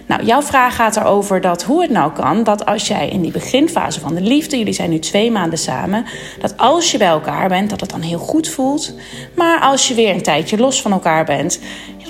Nou, 0.08 0.26
jouw 0.26 0.42
vraag 0.42 0.76
gaat 0.76 0.96
erover 0.96 1.42
dat 1.42 1.64
hoe 1.64 1.82
het 1.82 1.92
nou 1.92 2.12
kan 2.12 2.44
dat 2.44 2.66
als 2.66 2.88
jij 2.88 3.10
in 3.10 3.22
die 3.22 3.32
beginfase 3.32 4.00
van 4.00 4.16
de 4.16 4.22
liefde, 4.22 4.58
jullie 4.58 4.74
zijn 4.74 4.90
nu 4.90 5.00
twee 5.00 5.32
maanden 5.32 5.60
samen, 5.60 6.06
dat 6.40 6.58
als 6.58 6.92
je 6.92 6.98
bij 6.98 7.08
elkaar 7.08 7.50
bent, 7.50 7.70
dat 7.70 7.82
het 7.82 7.90
dan 7.90 8.02
heel 8.02 8.20
goed 8.20 8.48
voelt. 8.48 8.94
Maar 9.36 9.60
als 9.60 9.88
je 9.88 9.94
weer 9.94 10.16
een 10.16 10.22
tijdje 10.22 10.58
los 10.58 10.82
van 10.82 10.92
elkaar 10.92 11.26
bent, 11.26 11.60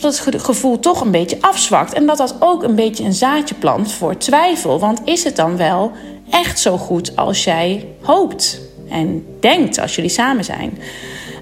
dat 0.02 0.26
het 0.26 0.42
gevoel 0.42 0.80
toch 0.80 1.02
een 1.02 1.12
beetje 1.12 1.38
afzwakt. 1.42 1.94
En 1.94 2.06
dat 2.06 2.18
dat 2.18 2.36
ook 2.40 2.64
een 2.64 2.76
beetje 2.76 3.04
een 3.04 3.14
zaadje 3.14 3.56
plant 3.56 3.92
voor 3.92 4.18
twijfel. 4.18 4.80
Want 4.80 5.02
is 5.04 5.24
het 5.24 5.36
dan 5.36 5.58
wel 5.58 5.92
echt 6.30 6.60
zo 6.60 6.78
goed 6.78 7.16
als 7.16 7.44
jij 7.44 7.88
hoopt 8.02 8.62
en 8.90 9.26
denkt 9.40 9.80
als 9.80 9.96
jullie 9.96 10.12
samen 10.12 10.44
zijn? 10.44 10.78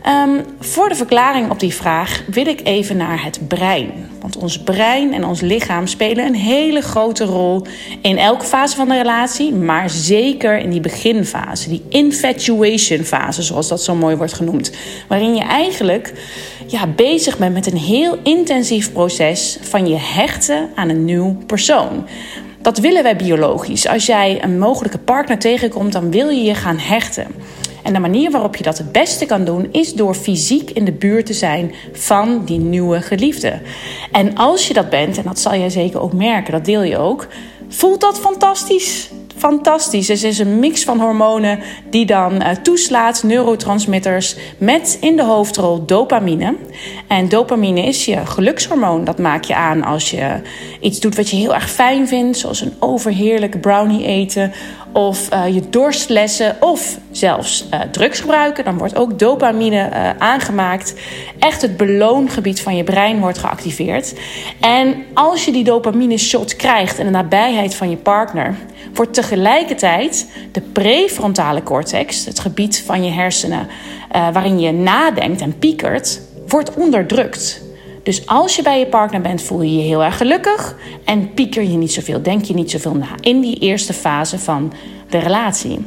Um, 0.07 0.41
voor 0.59 0.89
de 0.89 0.95
verklaring 0.95 1.49
op 1.49 1.59
die 1.59 1.73
vraag 1.73 2.23
wil 2.27 2.47
ik 2.47 2.59
even 2.63 2.97
naar 2.97 3.23
het 3.23 3.39
brein. 3.47 3.91
Want 4.21 4.37
ons 4.37 4.63
brein 4.63 5.13
en 5.13 5.25
ons 5.25 5.41
lichaam 5.41 5.87
spelen 5.87 6.25
een 6.25 6.35
hele 6.35 6.81
grote 6.81 7.23
rol 7.23 7.65
in 8.01 8.17
elke 8.17 8.45
fase 8.45 8.75
van 8.75 8.87
de 8.87 8.97
relatie, 8.97 9.53
maar 9.53 9.89
zeker 9.89 10.57
in 10.57 10.69
die 10.69 10.79
beginfase, 10.79 11.69
die 11.69 11.83
infatuation 11.89 13.03
fase, 13.03 13.41
zoals 13.41 13.67
dat 13.67 13.83
zo 13.83 13.95
mooi 13.95 14.15
wordt 14.15 14.33
genoemd. 14.33 14.71
Waarin 15.07 15.35
je 15.35 15.43
eigenlijk 15.43 16.13
ja, 16.67 16.87
bezig 16.87 17.37
bent 17.37 17.53
met 17.53 17.71
een 17.71 17.77
heel 17.77 18.17
intensief 18.23 18.91
proces 18.91 19.57
van 19.61 19.87
je 19.87 19.97
hechten 19.97 20.69
aan 20.75 20.89
een 20.89 21.05
nieuw 21.05 21.37
persoon. 21.45 22.05
Dat 22.61 22.77
willen 22.77 23.03
wij 23.03 23.15
biologisch. 23.15 23.87
Als 23.87 24.05
jij 24.05 24.43
een 24.43 24.59
mogelijke 24.59 24.97
partner 24.97 25.39
tegenkomt, 25.39 25.93
dan 25.93 26.11
wil 26.11 26.29
je 26.29 26.43
je 26.43 26.55
gaan 26.55 26.77
hechten. 26.77 27.27
En 27.83 27.93
de 27.93 27.99
manier 27.99 28.31
waarop 28.31 28.55
je 28.55 28.63
dat 28.63 28.77
het 28.77 28.91
beste 28.91 29.25
kan 29.25 29.45
doen, 29.45 29.67
is 29.71 29.93
door 29.93 30.15
fysiek 30.15 30.69
in 30.69 30.85
de 30.85 30.91
buurt 30.91 31.25
te 31.25 31.33
zijn 31.33 31.73
van 31.93 32.45
die 32.45 32.59
nieuwe 32.59 33.01
geliefde. 33.01 33.61
En 34.11 34.35
als 34.35 34.67
je 34.67 34.73
dat 34.73 34.89
bent, 34.89 35.17
en 35.17 35.23
dat 35.23 35.39
zal 35.39 35.55
jij 35.55 35.69
zeker 35.69 36.01
ook 36.01 36.13
merken, 36.13 36.51
dat 36.51 36.65
deel 36.65 36.83
je 36.83 36.97
ook, 36.97 37.27
voelt 37.67 38.01
dat 38.01 38.19
fantastisch 38.19 39.09
fantastisch. 39.37 40.07
Het 40.07 40.23
is 40.23 40.39
een 40.39 40.59
mix 40.59 40.83
van 40.83 40.99
hormonen 40.99 41.59
die 41.89 42.05
dan 42.05 42.33
uh, 42.33 42.49
toeslaat, 42.49 43.23
neurotransmitters, 43.23 44.35
met 44.57 44.97
in 45.01 45.15
de 45.15 45.23
hoofdrol 45.23 45.85
dopamine. 45.85 46.55
En 47.07 47.29
dopamine 47.29 47.81
is 47.81 48.05
je 48.05 48.25
gelukshormoon. 48.25 49.03
Dat 49.03 49.19
maak 49.19 49.43
je 49.43 49.55
aan 49.55 49.83
als 49.83 50.11
je 50.11 50.41
iets 50.81 50.99
doet 50.99 51.15
wat 51.15 51.29
je 51.29 51.35
heel 51.35 51.53
erg 51.53 51.69
fijn 51.69 52.07
vindt, 52.07 52.37
zoals 52.37 52.61
een 52.61 52.73
overheerlijke 52.79 53.57
brownie 53.57 54.05
eten 54.05 54.51
of 54.91 55.33
uh, 55.33 55.53
je 55.53 55.69
dorstlessen 55.69 56.55
of 56.59 56.97
zelfs 57.11 57.65
uh, 57.73 57.79
drugs 57.91 58.19
gebruiken. 58.19 58.63
Dan 58.63 58.77
wordt 58.77 58.95
ook 58.95 59.19
dopamine 59.19 59.89
aangemaakt. 60.17 60.93
Echt 61.39 61.61
het 61.61 61.77
beloongebied 61.77 62.61
van 62.61 62.75
je 62.75 62.83
brein 62.83 63.19
wordt 63.19 63.37
geactiveerd. 63.37 64.13
En 64.59 64.95
als 65.13 65.45
je 65.45 65.51
die 65.51 65.63
dopamine 65.63 66.17
shot 66.17 66.55
krijgt 66.55 66.97
in 66.97 67.05
de 67.05 67.11
nabijheid 67.11 67.75
van 67.75 67.89
je 67.89 67.97
partner, 67.97 68.55
wordt 68.93 69.13
tegelijkertijd 69.13 70.27
de 70.51 70.61
prefrontale 70.61 71.63
cortex, 71.63 72.25
het 72.25 72.39
gebied 72.39 72.83
van 72.85 73.03
je 73.03 73.11
hersenen 73.11 73.67
waarin 74.11 74.59
je 74.59 74.71
nadenkt 74.71 75.41
en 75.41 75.57
piekert, 75.57 76.21
wordt 76.47 76.73
onderdrukt. 76.73 77.61
Dus 78.03 78.27
als 78.27 78.55
je 78.55 78.61
bij 78.61 78.79
je 78.79 78.85
partner 78.85 79.21
bent, 79.21 79.41
voel 79.41 79.61
je 79.61 79.75
je 79.75 79.83
heel 79.83 80.03
erg 80.03 80.17
gelukkig 80.17 80.75
en 81.05 81.33
pieker 81.33 81.63
je 81.63 81.77
niet 81.77 81.91
zoveel, 81.93 82.21
denk 82.21 82.45
je 82.45 82.53
niet 82.53 82.71
zoveel 82.71 82.95
na 82.95 83.07
in 83.19 83.41
die 83.41 83.59
eerste 83.59 83.93
fase 83.93 84.39
van 84.39 84.73
de 85.09 85.17
relatie. 85.17 85.85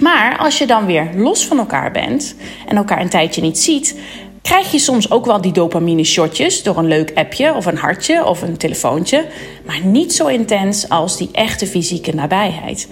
Maar 0.00 0.38
als 0.38 0.58
je 0.58 0.66
dan 0.66 0.86
weer 0.86 1.10
los 1.16 1.46
van 1.46 1.58
elkaar 1.58 1.90
bent 1.90 2.34
en 2.68 2.76
elkaar 2.76 3.00
een 3.00 3.08
tijdje 3.08 3.42
niet 3.42 3.58
ziet, 3.58 4.00
krijg 4.42 4.72
je 4.72 4.78
soms 4.78 5.10
ook 5.10 5.26
wel 5.26 5.40
die 5.40 5.52
dopamine 5.52 6.04
shotjes 6.04 6.62
door 6.62 6.76
een 6.76 6.88
leuk 6.88 7.12
appje 7.14 7.54
of 7.54 7.66
een 7.66 7.76
hartje 7.76 8.24
of 8.24 8.42
een 8.42 8.56
telefoontje, 8.56 9.24
maar 9.66 9.80
niet 9.84 10.14
zo 10.14 10.26
intens 10.26 10.88
als 10.88 11.16
die 11.16 11.28
echte 11.32 11.66
fysieke 11.66 12.14
nabijheid. 12.14 12.88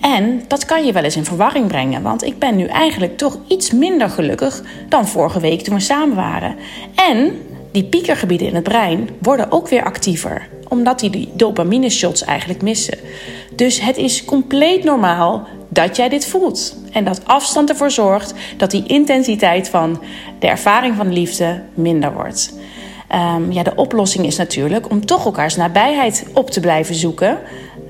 En 0.00 0.42
dat 0.48 0.64
kan 0.64 0.86
je 0.86 0.92
wel 0.92 1.02
eens 1.02 1.16
in 1.16 1.24
verwarring 1.24 1.66
brengen, 1.66 2.02
want 2.02 2.24
ik 2.24 2.38
ben 2.38 2.56
nu 2.56 2.64
eigenlijk 2.64 3.16
toch 3.16 3.38
iets 3.48 3.70
minder 3.70 4.10
gelukkig 4.10 4.62
dan 4.88 5.08
vorige 5.08 5.40
week 5.40 5.60
toen 5.60 5.74
we 5.74 5.80
samen 5.80 6.16
waren. 6.16 6.56
En 6.94 7.38
die 7.72 7.84
piekergebieden 7.84 8.46
in 8.46 8.54
het 8.54 8.64
brein 8.64 9.08
worden 9.20 9.52
ook 9.52 9.68
weer 9.68 9.84
actiever, 9.84 10.48
omdat 10.68 11.00
die, 11.00 11.30
dopamine 11.34 11.90
shots 11.90 12.24
eigenlijk 12.24 12.62
missen. 12.62 12.98
Dus 13.56 13.80
het 13.80 13.96
is 13.96 14.24
compleet 14.24 14.84
normaal 14.84 15.46
dat 15.74 15.96
jij 15.96 16.08
dit 16.08 16.26
voelt. 16.26 16.76
En 16.92 17.04
dat 17.04 17.20
afstand 17.26 17.68
ervoor 17.68 17.90
zorgt 17.90 18.34
dat 18.56 18.70
die 18.70 18.86
intensiteit 18.86 19.68
van 19.68 20.02
de 20.38 20.46
ervaring 20.46 20.96
van 20.96 21.12
liefde 21.12 21.62
minder 21.74 22.12
wordt. 22.12 22.54
Um, 23.36 23.52
ja, 23.52 23.62
de 23.62 23.74
oplossing 23.74 24.26
is 24.26 24.36
natuurlijk 24.36 24.90
om 24.90 25.06
toch 25.06 25.24
elkaars 25.24 25.56
nabijheid 25.56 26.26
op 26.32 26.50
te 26.50 26.60
blijven 26.60 26.94
zoeken. 26.94 27.38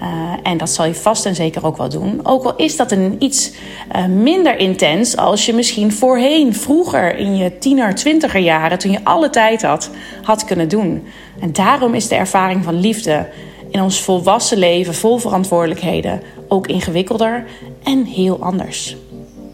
Uh, 0.00 0.32
en 0.42 0.56
dat 0.56 0.70
zal 0.70 0.84
je 0.84 0.94
vast 0.94 1.26
en 1.26 1.34
zeker 1.34 1.66
ook 1.66 1.76
wel 1.76 1.88
doen. 1.88 2.20
Ook 2.22 2.44
al 2.44 2.56
is 2.56 2.76
dat 2.76 2.90
een 2.90 3.16
iets 3.18 3.52
uh, 3.96 4.04
minder 4.04 4.58
intens 4.58 5.16
als 5.16 5.46
je 5.46 5.52
misschien 5.52 5.92
voorheen, 5.92 6.54
vroeger 6.54 7.16
in 7.16 7.36
je 7.36 7.58
tiener, 7.58 7.94
twintiger 7.94 8.40
jaren, 8.40 8.78
toen 8.78 8.90
je 8.90 9.04
alle 9.04 9.30
tijd 9.30 9.62
had, 9.62 9.90
had 10.22 10.44
kunnen 10.44 10.68
doen. 10.68 11.06
En 11.40 11.52
daarom 11.52 11.94
is 11.94 12.08
de 12.08 12.14
ervaring 12.14 12.64
van 12.64 12.80
liefde 12.80 13.26
in 13.74 13.80
ons 13.80 14.02
volwassen 14.02 14.58
leven 14.58 14.94
vol 14.94 15.18
verantwoordelijkheden 15.18 16.22
ook 16.48 16.66
ingewikkelder 16.66 17.46
en 17.82 18.04
heel 18.04 18.42
anders. 18.42 18.96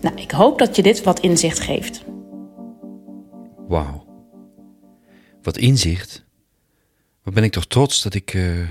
Nou, 0.01 0.17
ik 0.17 0.31
hoop 0.31 0.59
dat 0.59 0.77
je 0.77 0.83
dit 0.83 1.03
wat 1.03 1.21
inzicht 1.21 1.61
geeft. 1.61 2.05
Wauw. 3.69 4.05
Wat 5.43 5.57
inzicht. 5.57 6.25
Wat 7.23 7.35
ben 7.35 7.45
ik 7.45 7.53
toch 7.53 7.67
trots 7.67 8.03
dat 8.03 8.15
ik 8.15 8.35
uh, 8.35 8.69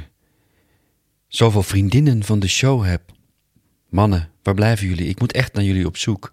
zoveel 1.28 1.64
vriendinnen 1.64 2.24
van 2.24 2.40
de 2.40 2.48
show 2.48 2.86
heb. 2.86 3.02
Mannen, 3.88 4.32
waar 4.44 4.54
blijven 4.54 4.88
jullie? 4.88 5.08
Ik 5.08 5.20
moet 5.20 5.32
echt 5.32 5.54
naar 5.54 5.64
jullie 5.64 5.86
op 5.86 5.98
zoek. 5.98 6.32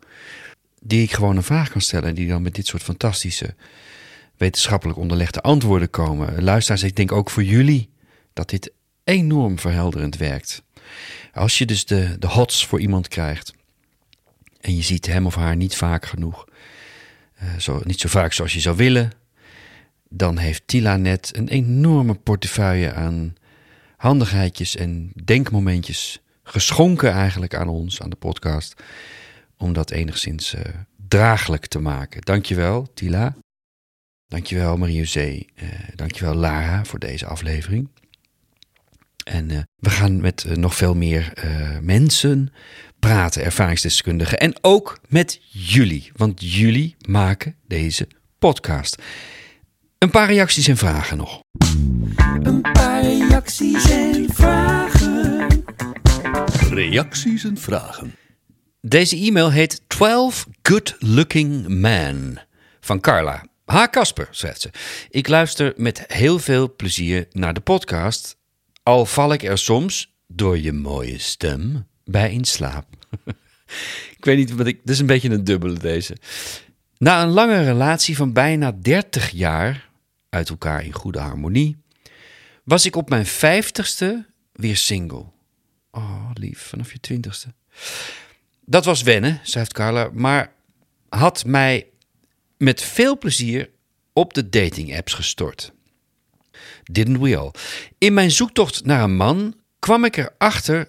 Die 0.82 1.02
ik 1.02 1.12
gewoon 1.12 1.36
een 1.36 1.42
vraag 1.42 1.70
kan 1.70 1.80
stellen 1.80 2.08
en 2.08 2.14
die 2.14 2.28
dan 2.28 2.42
met 2.42 2.54
dit 2.54 2.66
soort 2.66 2.82
fantastische 2.82 3.54
wetenschappelijk 4.36 4.98
onderlegde 4.98 5.40
antwoorden 5.40 5.90
komen. 5.90 6.42
Luisteraars, 6.42 6.82
ik 6.82 6.96
denk 6.96 7.12
ook 7.12 7.30
voor 7.30 7.44
jullie 7.44 7.90
dat 8.32 8.50
dit 8.50 8.72
enorm 9.06 9.58
verhelderend 9.58 10.16
werkt. 10.16 10.62
Als 11.32 11.58
je 11.58 11.66
dus 11.66 11.84
de, 11.84 12.16
de 12.18 12.26
hots 12.26 12.66
voor 12.66 12.80
iemand 12.80 13.08
krijgt 13.08 13.52
en 14.60 14.76
je 14.76 14.82
ziet 14.82 15.06
hem 15.06 15.26
of 15.26 15.34
haar 15.34 15.56
niet 15.56 15.76
vaak 15.76 16.06
genoeg, 16.06 16.44
eh, 17.34 17.56
zo, 17.56 17.80
niet 17.84 18.00
zo 18.00 18.08
vaak 18.08 18.32
zoals 18.32 18.52
je 18.52 18.60
zou 18.60 18.76
willen, 18.76 19.12
dan 20.08 20.36
heeft 20.36 20.62
Tila 20.66 20.96
net 20.96 21.30
een 21.36 21.48
enorme 21.48 22.14
portefeuille 22.14 22.92
aan 22.92 23.34
handigheidjes 23.96 24.76
en 24.76 25.12
denkmomentjes 25.24 26.22
geschonken 26.42 27.12
eigenlijk 27.12 27.54
aan 27.54 27.68
ons, 27.68 28.02
aan 28.02 28.10
de 28.10 28.16
podcast, 28.16 28.82
om 29.56 29.72
dat 29.72 29.90
enigszins 29.90 30.54
uh, 30.54 30.60
draaglijk 31.08 31.66
te 31.66 31.78
maken. 31.78 32.20
Dankjewel, 32.20 32.92
Tila. 32.94 33.36
Dankjewel, 34.26 34.76
Marie-José. 34.76 35.42
Uh, 35.62 35.68
dankjewel, 35.94 36.34
Lara, 36.34 36.84
voor 36.84 36.98
deze 36.98 37.26
aflevering. 37.26 37.88
En 39.26 39.50
uh, 39.50 39.58
we 39.76 39.90
gaan 39.90 40.20
met 40.20 40.44
uh, 40.48 40.56
nog 40.56 40.74
veel 40.74 40.94
meer 40.94 41.32
mensen 41.82 42.52
praten, 42.98 43.44
ervaringsdeskundigen. 43.44 44.38
En 44.38 44.54
ook 44.60 45.00
met 45.08 45.40
jullie, 45.50 46.10
want 46.16 46.54
jullie 46.54 46.96
maken 47.08 47.56
deze 47.66 48.08
podcast. 48.38 49.02
Een 49.98 50.10
paar 50.10 50.26
reacties 50.26 50.68
en 50.68 50.76
vragen 50.76 51.16
nog. 51.16 51.40
Een 52.42 52.60
paar 52.60 53.02
reacties 53.02 53.90
en 53.90 54.26
vragen. 54.32 55.46
Reacties 56.70 57.44
en 57.44 57.58
vragen. 57.58 58.14
Deze 58.80 59.16
e-mail 59.16 59.50
heet 59.50 59.82
12 59.86 60.46
Good 60.62 60.96
Looking 60.98 61.68
Men 61.68 62.38
van 62.80 63.00
Carla. 63.00 63.44
Ha 63.64 63.86
Kasper, 63.86 64.28
zegt 64.30 64.60
ze. 64.60 64.70
Ik 65.10 65.28
luister 65.28 65.72
met 65.76 66.04
heel 66.06 66.38
veel 66.38 66.74
plezier 66.76 67.26
naar 67.30 67.54
de 67.54 67.60
podcast, 67.60 68.36
al 68.86 69.06
val 69.06 69.32
ik 69.32 69.42
er 69.42 69.58
soms 69.58 70.14
door 70.26 70.58
je 70.58 70.72
mooie 70.72 71.18
stem 71.18 71.86
bij 72.04 72.32
in 72.32 72.44
slaap. 72.44 72.86
ik 74.18 74.24
weet 74.24 74.36
niet 74.36 74.50
wat 74.50 74.66
ik. 74.66 74.78
Dit 74.78 74.88
is 74.90 74.98
een 74.98 75.06
beetje 75.06 75.30
een 75.30 75.44
dubbele 75.44 75.78
deze. 75.78 76.16
Na 76.98 77.22
een 77.22 77.28
lange 77.28 77.64
relatie 77.64 78.16
van 78.16 78.32
bijna 78.32 78.72
30 78.72 79.30
jaar 79.30 79.88
uit 80.28 80.48
elkaar 80.48 80.84
in 80.84 80.92
goede 80.92 81.18
harmonie, 81.18 81.76
was 82.64 82.86
ik 82.86 82.96
op 82.96 83.08
mijn 83.08 83.26
vijftigste 83.26 84.26
weer 84.52 84.76
single. 84.76 85.24
Oh, 85.90 86.30
lief, 86.34 86.60
vanaf 86.60 86.92
je 86.92 87.00
twintigste. 87.00 87.54
Dat 88.64 88.84
was 88.84 89.02
wennen, 89.02 89.40
schrijft 89.42 89.72
Carla, 89.72 90.10
maar 90.12 90.52
had 91.08 91.44
mij 91.44 91.86
met 92.56 92.82
veel 92.82 93.18
plezier 93.18 93.70
op 94.12 94.34
de 94.34 94.48
dating 94.48 94.96
apps 94.96 95.14
gestort. 95.14 95.72
Didn't 96.92 97.18
we 97.18 97.36
all? 97.36 97.50
In 97.98 98.14
mijn 98.14 98.30
zoektocht 98.30 98.84
naar 98.84 99.02
een 99.02 99.16
man 99.16 99.54
kwam 99.78 100.04
ik 100.04 100.16
erachter 100.16 100.88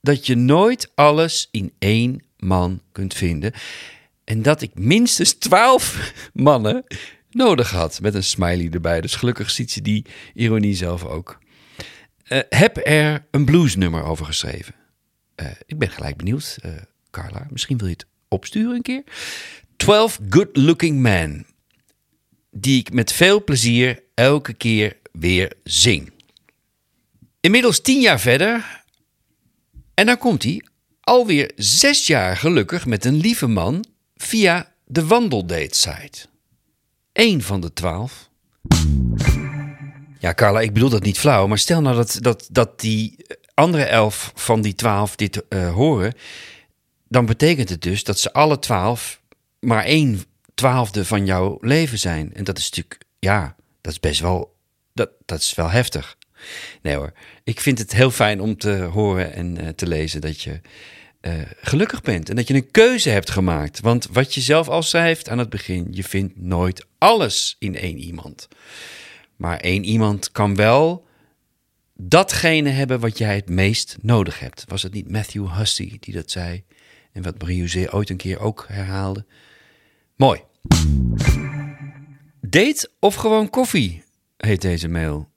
dat 0.00 0.26
je 0.26 0.34
nooit 0.34 0.90
alles 0.94 1.48
in 1.50 1.72
één 1.78 2.22
man 2.36 2.80
kunt 2.92 3.14
vinden. 3.14 3.52
En 4.24 4.42
dat 4.42 4.62
ik 4.62 4.70
minstens 4.74 5.32
twaalf 5.32 6.12
mannen 6.32 6.84
nodig 7.30 7.70
had. 7.70 8.00
Met 8.00 8.14
een 8.14 8.24
smiley 8.24 8.68
erbij. 8.70 9.00
Dus 9.00 9.14
gelukkig 9.14 9.50
ziet 9.50 9.70
ze 9.70 9.82
die 9.82 10.04
ironie 10.34 10.74
zelf 10.74 11.04
ook. 11.04 11.38
Uh, 12.28 12.40
heb 12.48 12.80
er 12.86 13.26
een 13.30 13.44
bluesnummer 13.44 14.02
over 14.02 14.26
geschreven. 14.26 14.74
Uh, 15.36 15.46
ik 15.66 15.78
ben 15.78 15.90
gelijk 15.90 16.16
benieuwd, 16.16 16.58
uh, 16.64 16.72
Carla. 17.10 17.46
Misschien 17.50 17.78
wil 17.78 17.86
je 17.86 17.92
het 17.92 18.06
opsturen 18.28 18.74
een 18.74 18.82
keer. 18.82 19.02
12 19.76 20.18
Good 20.28 20.56
Looking 20.56 21.00
Men. 21.00 21.46
Die 22.50 22.78
ik 22.80 22.92
met 22.92 23.12
veel 23.12 23.44
plezier 23.44 24.02
elke 24.14 24.52
keer 24.52 24.96
weer 25.18 25.52
zing. 25.64 26.12
Inmiddels 27.40 27.80
tien 27.80 28.00
jaar 28.00 28.20
verder. 28.20 28.84
En 29.94 30.06
dan 30.06 30.18
komt 30.18 30.42
hij. 30.42 30.62
Alweer 31.00 31.52
zes 31.56 32.06
jaar 32.06 32.36
gelukkig 32.36 32.86
met 32.86 33.04
een 33.04 33.16
lieve 33.16 33.46
man 33.46 33.84
via 34.16 34.72
de 34.84 35.06
wandeldate 35.06 35.76
site. 35.76 36.26
Eén 37.12 37.42
van 37.42 37.60
de 37.60 37.72
twaalf. 37.72 38.28
Ja, 40.18 40.34
Carla, 40.34 40.60
ik 40.60 40.72
bedoel 40.72 40.88
dat 40.88 41.02
niet 41.02 41.18
flauw, 41.18 41.46
maar 41.46 41.58
stel 41.58 41.80
nou 41.80 41.96
dat, 41.96 42.18
dat, 42.20 42.48
dat 42.50 42.80
die 42.80 43.26
andere 43.54 43.84
elf 43.84 44.32
van 44.34 44.60
die 44.60 44.74
twaalf 44.74 45.16
dit 45.16 45.42
uh, 45.48 45.72
horen, 45.72 46.14
dan 47.08 47.26
betekent 47.26 47.68
het 47.68 47.82
dus 47.82 48.04
dat 48.04 48.18
ze 48.18 48.32
alle 48.32 48.58
twaalf 48.58 49.20
maar 49.60 49.84
één 49.84 50.22
twaalfde 50.54 51.04
van 51.04 51.26
jouw 51.26 51.58
leven 51.60 51.98
zijn. 51.98 52.34
En 52.34 52.44
dat 52.44 52.58
is 52.58 52.64
natuurlijk, 52.64 53.00
ja, 53.18 53.56
dat 53.80 53.92
is 53.92 54.00
best 54.00 54.20
wel, 54.20 54.55
dat, 54.96 55.10
dat 55.24 55.40
is 55.40 55.54
wel 55.54 55.70
heftig. 55.70 56.16
Nee 56.82 56.94
hoor, 56.94 57.12
ik 57.44 57.60
vind 57.60 57.78
het 57.78 57.92
heel 57.92 58.10
fijn 58.10 58.40
om 58.40 58.56
te 58.56 58.82
horen 58.82 59.32
en 59.32 59.60
uh, 59.60 59.68
te 59.68 59.86
lezen 59.86 60.20
dat 60.20 60.42
je 60.42 60.60
uh, 61.20 61.32
gelukkig 61.60 62.00
bent 62.00 62.28
en 62.28 62.36
dat 62.36 62.48
je 62.48 62.54
een 62.54 62.70
keuze 62.70 63.10
hebt 63.10 63.30
gemaakt. 63.30 63.80
Want 63.80 64.08
wat 64.12 64.34
je 64.34 64.40
zelf 64.40 64.68
al 64.68 64.82
schrijft 64.82 65.28
aan 65.28 65.38
het 65.38 65.50
begin, 65.50 65.88
je 65.90 66.04
vindt 66.04 66.36
nooit 66.36 66.86
alles 66.98 67.56
in 67.58 67.76
één 67.76 67.98
iemand. 67.98 68.48
Maar 69.36 69.56
één 69.56 69.84
iemand 69.84 70.32
kan 70.32 70.56
wel 70.56 71.06
datgene 71.94 72.70
hebben 72.70 73.00
wat 73.00 73.18
jij 73.18 73.34
het 73.34 73.48
meest 73.48 73.96
nodig 74.00 74.40
hebt. 74.40 74.64
Was 74.66 74.82
het 74.82 74.92
niet 74.92 75.10
Matthew 75.10 75.56
Hussey 75.56 75.96
die 76.00 76.14
dat 76.14 76.30
zei? 76.30 76.64
En 77.12 77.22
wat 77.22 77.38
Marie 77.38 77.92
ooit 77.92 78.10
een 78.10 78.16
keer 78.16 78.40
ook 78.40 78.64
herhaalde. 78.68 79.26
Mooi. 80.16 80.40
Date 82.40 82.90
of 83.00 83.14
gewoon 83.14 83.50
koffie, 83.50 84.02
heet 84.36 84.62
deze 84.62 84.88
mail. 84.88 85.30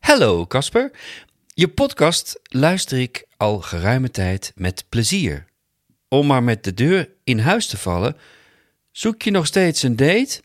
Hallo 0.00 0.46
Casper. 0.46 0.90
Je 1.54 1.68
podcast 1.68 2.40
luister 2.42 2.98
ik 2.98 3.26
al 3.36 3.60
geruime 3.60 4.10
tijd 4.10 4.52
met 4.54 4.84
plezier. 4.88 5.46
Om 6.08 6.26
maar 6.26 6.42
met 6.42 6.64
de 6.64 6.74
deur 6.74 7.10
in 7.24 7.38
huis 7.38 7.66
te 7.66 7.76
vallen, 7.76 8.16
zoek 8.90 9.22
je 9.22 9.30
nog 9.30 9.46
steeds 9.46 9.82
een 9.82 9.96
date? 9.96 10.42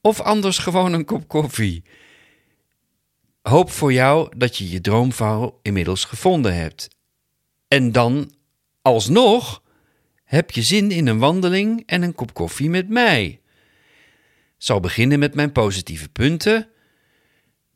Of 0.00 0.20
anders 0.20 0.58
gewoon 0.58 0.92
een 0.92 1.04
kop 1.04 1.28
koffie? 1.28 1.84
Hoop 3.42 3.70
voor 3.70 3.92
jou 3.92 4.36
dat 4.36 4.56
je 4.56 4.70
je 4.70 4.80
droomvrouw 4.80 5.58
inmiddels 5.62 6.04
gevonden 6.04 6.54
hebt. 6.54 6.88
En 7.68 7.92
dan, 7.92 8.32
alsnog, 8.82 9.62
heb 10.24 10.50
je 10.50 10.62
zin 10.62 10.90
in 10.90 11.06
een 11.06 11.18
wandeling 11.18 11.82
en 11.86 12.02
een 12.02 12.14
kop 12.14 12.34
koffie 12.34 12.70
met 12.70 12.88
mij. 12.88 13.40
Zal 14.56 14.80
beginnen 14.80 15.18
met 15.18 15.34
mijn 15.34 15.52
positieve 15.52 16.08
punten. 16.08 16.68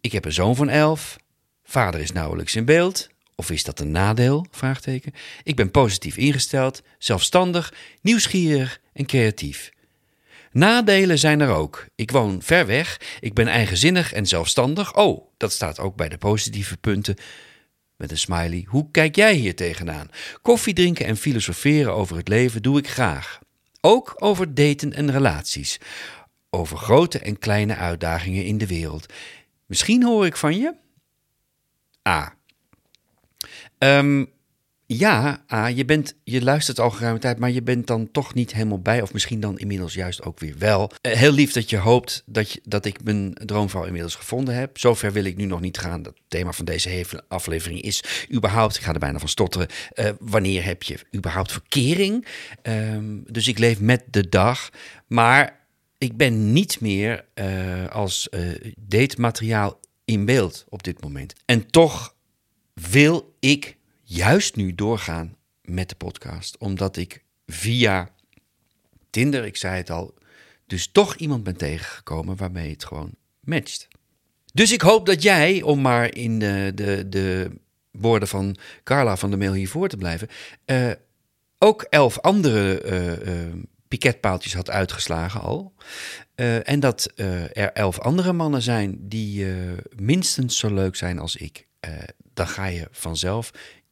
Ik 0.02 0.12
heb 0.12 0.24
een 0.24 0.32
zoon 0.32 0.56
van 0.56 0.68
elf. 0.68 1.16
Vader 1.64 2.00
is 2.00 2.12
nauwelijks 2.12 2.54
in 2.54 2.64
beeld. 2.64 3.08
Of 3.34 3.50
is 3.50 3.64
dat 3.64 3.80
een 3.80 3.90
nadeel? 3.90 4.46
Vraagteken. 4.50 5.12
Ik 5.42 5.56
ben 5.56 5.70
positief 5.70 6.16
ingesteld, 6.16 6.82
zelfstandig, 6.98 7.74
nieuwsgierig 8.00 8.80
en 8.92 9.06
creatief. 9.06 9.72
Nadelen 10.52 11.18
zijn 11.18 11.40
er 11.40 11.48
ook. 11.48 11.86
Ik 11.94 12.10
woon 12.10 12.42
ver 12.42 12.66
weg, 12.66 13.00
ik 13.20 13.34
ben 13.34 13.48
eigenzinnig 13.48 14.12
en 14.12 14.26
zelfstandig. 14.26 14.96
Oh, 14.96 15.26
dat 15.36 15.52
staat 15.52 15.78
ook 15.78 15.96
bij 15.96 16.08
de 16.08 16.18
positieve 16.18 16.76
punten. 16.76 17.16
Met 17.96 18.10
een 18.10 18.18
smiley. 18.18 18.64
Hoe 18.68 18.90
kijk 18.90 19.16
jij 19.16 19.34
hier 19.34 19.56
tegenaan? 19.56 20.10
Koffie 20.42 20.74
drinken 20.74 21.06
en 21.06 21.16
filosoferen 21.16 21.94
over 21.94 22.16
het 22.16 22.28
leven 22.28 22.62
doe 22.62 22.78
ik 22.78 22.88
graag. 22.88 23.38
Ook 23.80 24.14
over 24.18 24.54
daten 24.54 24.92
en 24.92 25.10
relaties. 25.10 25.80
Over 26.50 26.76
grote 26.76 27.18
en 27.18 27.38
kleine 27.38 27.74
uitdagingen 27.74 28.44
in 28.44 28.58
de 28.58 28.66
wereld. 28.66 29.06
Misschien 29.66 30.04
hoor 30.04 30.26
ik 30.26 30.36
van 30.36 30.58
je? 30.58 30.74
A. 32.08 32.34
Um, 33.78 34.30
ja, 34.86 35.44
A, 35.52 35.66
je, 35.66 35.84
bent, 35.84 36.14
je 36.24 36.42
luistert 36.42 36.80
al 36.80 36.90
geruime 36.90 37.18
tijd, 37.18 37.38
maar 37.38 37.50
je 37.50 37.62
bent 37.62 37.86
dan 37.86 38.10
toch 38.10 38.34
niet 38.34 38.52
helemaal 38.52 38.80
bij. 38.80 39.02
Of 39.02 39.12
misschien 39.12 39.40
dan 39.40 39.58
inmiddels 39.58 39.94
juist 39.94 40.22
ook 40.22 40.40
weer 40.40 40.58
wel. 40.58 40.90
Uh, 41.02 41.12
heel 41.12 41.32
lief 41.32 41.52
dat 41.52 41.70
je 41.70 41.76
hoopt 41.76 42.22
dat, 42.26 42.50
je, 42.50 42.60
dat 42.64 42.84
ik 42.84 43.04
mijn 43.04 43.34
droomvrouw 43.34 43.84
inmiddels 43.84 44.14
gevonden 44.14 44.54
heb. 44.54 44.78
Zover 44.78 45.12
wil 45.12 45.24
ik 45.24 45.36
nu 45.36 45.44
nog 45.44 45.60
niet 45.60 45.78
gaan. 45.78 46.02
Het 46.02 46.14
thema 46.28 46.52
van 46.52 46.64
deze 46.64 47.06
aflevering 47.28 47.80
is 47.80 48.26
überhaupt, 48.32 48.76
ik 48.76 48.82
ga 48.82 48.92
er 48.92 48.98
bijna 48.98 49.18
van 49.18 49.28
stotteren, 49.28 49.68
uh, 49.94 50.10
wanneer 50.20 50.64
heb 50.64 50.82
je 50.82 50.98
überhaupt 51.16 51.52
verkering? 51.52 52.26
Um, 52.62 53.24
dus 53.26 53.48
ik 53.48 53.58
leef 53.58 53.80
met 53.80 54.02
de 54.10 54.28
dag. 54.28 54.70
Maar 55.06 55.61
ik 56.02 56.16
ben 56.16 56.52
niet 56.52 56.80
meer 56.80 57.24
uh, 57.34 57.88
als 57.88 58.28
datemateriaal 58.76 59.80
in 60.04 60.24
beeld 60.24 60.64
op 60.68 60.82
dit 60.82 61.00
moment. 61.00 61.32
En 61.44 61.70
toch 61.70 62.14
wil 62.72 63.34
ik 63.40 63.76
juist 64.02 64.56
nu 64.56 64.74
doorgaan 64.74 65.36
met 65.62 65.88
de 65.88 65.94
podcast, 65.94 66.58
omdat 66.58 66.96
ik 66.96 67.24
via 67.46 68.10
Tinder, 69.10 69.44
ik 69.44 69.56
zei 69.56 69.76
het 69.76 69.90
al, 69.90 70.14
dus 70.66 70.86
toch 70.86 71.16
iemand 71.16 71.42
ben 71.42 71.56
tegengekomen 71.56 72.36
waarmee 72.36 72.70
het 72.70 72.84
gewoon 72.84 73.14
matcht. 73.40 73.88
Dus 74.52 74.72
ik 74.72 74.80
hoop 74.80 75.06
dat 75.06 75.22
jij, 75.22 75.62
om 75.62 75.80
maar 75.80 76.14
in 76.14 76.38
de, 76.38 76.72
de, 76.74 77.08
de 77.08 77.50
woorden 77.90 78.28
van 78.28 78.56
Carla 78.82 79.16
van 79.16 79.30
de 79.30 79.36
mail 79.36 79.52
hiervoor 79.52 79.88
te 79.88 79.96
blijven, 79.96 80.28
uh, 80.66 80.90
ook 81.58 81.82
elf 81.82 82.20
andere 82.20 82.82
uh, 82.84 83.46
uh, 83.46 83.52
piketpaaltjes 83.92 84.54
had 84.54 84.70
uitgeslagen 84.70 85.40
al. 85.40 85.74
Eh, 86.34 86.68
en 86.68 86.80
dat 86.80 87.06
eh, 87.14 87.56
er 87.56 87.72
elf 87.72 87.98
andere 87.98 88.32
mannen 88.32 88.62
zijn 88.62 88.96
die 89.00 89.50
eh, 89.50 89.56
minstens 89.96 90.58
zo 90.58 90.74
leuk 90.74 90.96
zijn 90.96 91.18
als 91.18 91.36
ik. 91.36 91.66
Eh, 91.80 91.90
dan 92.34 92.48
ga 92.48 92.66
je 92.66 92.88
vanzelf 92.90 93.50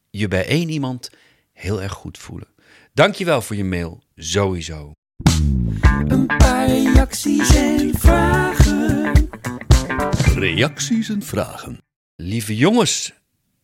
je 0.09 0.27
bij 0.27 0.45
één 0.45 0.69
iemand 0.69 1.09
heel 1.53 1.81
erg 1.81 1.91
goed 1.91 2.17
voelen. 2.17 2.47
Dankjewel 2.93 3.41
voor 3.41 3.55
je 3.55 3.63
mail, 3.63 4.03
sowieso. 4.15 4.91
Een 6.07 6.25
paar 6.25 6.67
reacties 6.67 7.55
en 7.55 7.91
vragen. 7.97 9.29
Reacties 10.35 11.09
en 11.09 11.23
vragen. 11.23 11.77
Lieve 12.15 12.55
jongens 12.55 13.13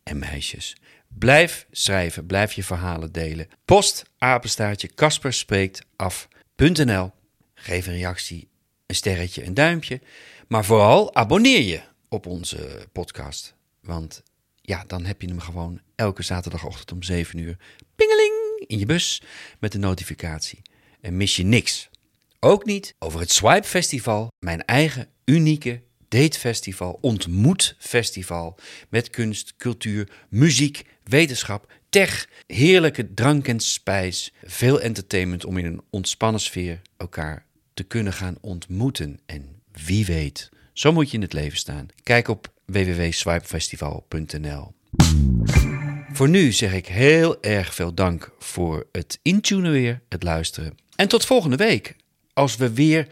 en 0.03 0.19
meisjes, 0.19 0.75
blijf 1.07 1.67
schrijven, 1.71 2.25
blijf 2.25 2.53
je 2.53 2.63
verhalen 2.63 3.11
delen. 3.11 3.47
Post 3.65 4.03
apenstaartje 4.17 4.87
Kasper 4.87 5.33
spreekt 5.33 5.85
af.nl. 5.95 7.11
Geef 7.53 7.87
een 7.87 7.93
reactie, 7.93 8.47
een 8.85 8.95
sterretje, 8.95 9.45
een 9.45 9.53
duimpje. 9.53 10.01
Maar 10.47 10.65
vooral 10.65 11.15
abonneer 11.15 11.61
je 11.61 11.81
op 12.09 12.25
onze 12.25 12.87
podcast. 12.91 13.55
Want 13.81 14.23
ja, 14.61 14.83
dan 14.87 15.05
heb 15.05 15.21
je 15.21 15.27
hem 15.27 15.39
gewoon 15.39 15.81
elke 15.95 16.23
zaterdagochtend 16.23 16.91
om 16.91 17.03
7 17.03 17.39
uur. 17.39 17.57
Pingeling 17.95 18.63
in 18.67 18.79
je 18.79 18.85
bus 18.85 19.21
met 19.59 19.73
een 19.73 19.79
notificatie. 19.79 20.61
En 21.01 21.17
mis 21.17 21.35
je 21.35 21.43
niks. 21.43 21.89
Ook 22.39 22.65
niet 22.65 22.95
over 22.99 23.19
het 23.19 23.31
Swipe 23.31 23.67
Festival, 23.67 24.31
mijn 24.39 24.65
eigen 24.65 25.07
unieke 25.25 25.81
datefestival, 26.07 26.97
ontmoetfestival. 27.01 28.55
Met 28.89 29.09
kunst, 29.09 29.53
cultuur, 29.57 30.09
muziek, 30.29 30.85
wetenschap, 31.03 31.71
tech, 31.89 32.29
heerlijke 32.47 33.13
drank 33.13 33.47
en 33.47 33.59
spijs. 33.59 34.33
Veel 34.43 34.81
entertainment 34.81 35.45
om 35.45 35.57
in 35.57 35.65
een 35.65 35.81
ontspannen 35.89 36.41
sfeer 36.41 36.81
elkaar 36.97 37.45
te 37.73 37.83
kunnen 37.83 38.13
gaan 38.13 38.37
ontmoeten. 38.41 39.19
En 39.25 39.61
wie 39.71 40.05
weet, 40.05 40.49
zo 40.73 40.91
moet 40.91 41.09
je 41.09 41.15
in 41.15 41.23
het 41.23 41.33
leven 41.33 41.57
staan. 41.57 41.87
Kijk 42.03 42.27
op 42.27 42.51
www.swipefestival.nl. 42.65 44.75
Voor 46.11 46.29
nu 46.29 46.51
zeg 46.51 46.73
ik 46.73 46.87
heel 46.87 47.41
erg 47.41 47.73
veel 47.73 47.93
dank 47.93 48.31
voor 48.39 48.87
het 48.91 49.19
intunen 49.21 49.71
weer, 49.71 50.01
het 50.09 50.23
luisteren. 50.23 50.77
En 50.95 51.07
tot 51.07 51.25
volgende 51.25 51.55
week, 51.55 51.95
als 52.33 52.55
we 52.55 52.73
weer 52.73 53.07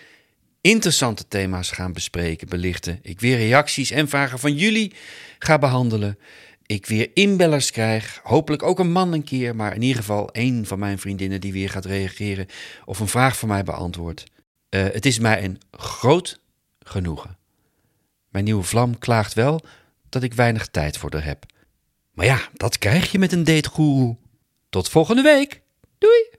interessante 0.65 1.28
thema's 1.28 1.71
gaan 1.71 1.93
bespreken, 1.93 2.49
belichten. 2.49 2.99
Ik 3.01 3.19
weer 3.19 3.38
reacties 3.38 3.91
en 3.91 4.08
vragen 4.08 4.39
van 4.39 4.56
jullie 4.56 4.93
ga 5.39 5.60
behandelen. 5.60 6.19
Ik 6.65 6.86
weer 6.86 7.10
inbellers 7.13 7.71
krijg, 7.71 8.19
hopelijk 8.23 8.63
ook 8.63 8.80
een 8.80 8.91
man 8.91 9.13
een 9.13 9.23
keer, 9.23 9.56
maar 9.56 9.75
in 9.75 9.82
ieder 9.82 9.97
geval 9.97 10.32
één 10.32 10.65
van 10.65 10.80
mijn 10.80 10.99
vriendinnen 10.99 11.41
die 11.41 11.54
weer 11.54 11.69
gaat 11.69 11.86
reageren 11.86 12.45
of 12.86 12.99
een 12.99 13.08
vraag 13.08 13.38
van 13.38 13.47
mij 13.47 13.63
beantwoordt. 13.63 14.23
Eh, 14.69 14.84
het 14.84 15.06
is 15.06 15.19
mij 15.19 15.43
een 15.43 15.60
groot 15.71 16.39
genoegen. 16.80 17.38
Mijn 18.30 18.43
nieuwe 18.43 18.63
vlam 18.63 18.97
klaagt 18.97 19.34
wel 19.34 19.62
dat 20.10 20.23
ik 20.23 20.34
weinig 20.34 20.67
tijd 20.67 20.97
voor 20.97 21.13
haar 21.13 21.25
heb. 21.25 21.45
Maar 22.12 22.25
ja, 22.25 22.39
dat 22.54 22.78
krijg 22.78 23.12
je 23.12 23.19
met 23.19 23.32
een 23.32 23.43
dategoeroe. 23.43 24.17
Tot 24.69 24.89
volgende 24.89 25.21
week. 25.21 25.62
Doei! 25.97 26.29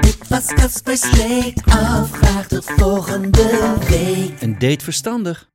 Dit 0.00 0.28
was 0.28 0.46
Kasper 0.46 0.96
Spreekt 0.96 1.70
Af. 1.70 2.10
Graag 2.10 2.46
tot 2.46 2.64
volgende 2.64 3.74
week. 3.88 4.40
Een 4.40 4.58
date 4.58 4.84
verstandig. 4.84 5.52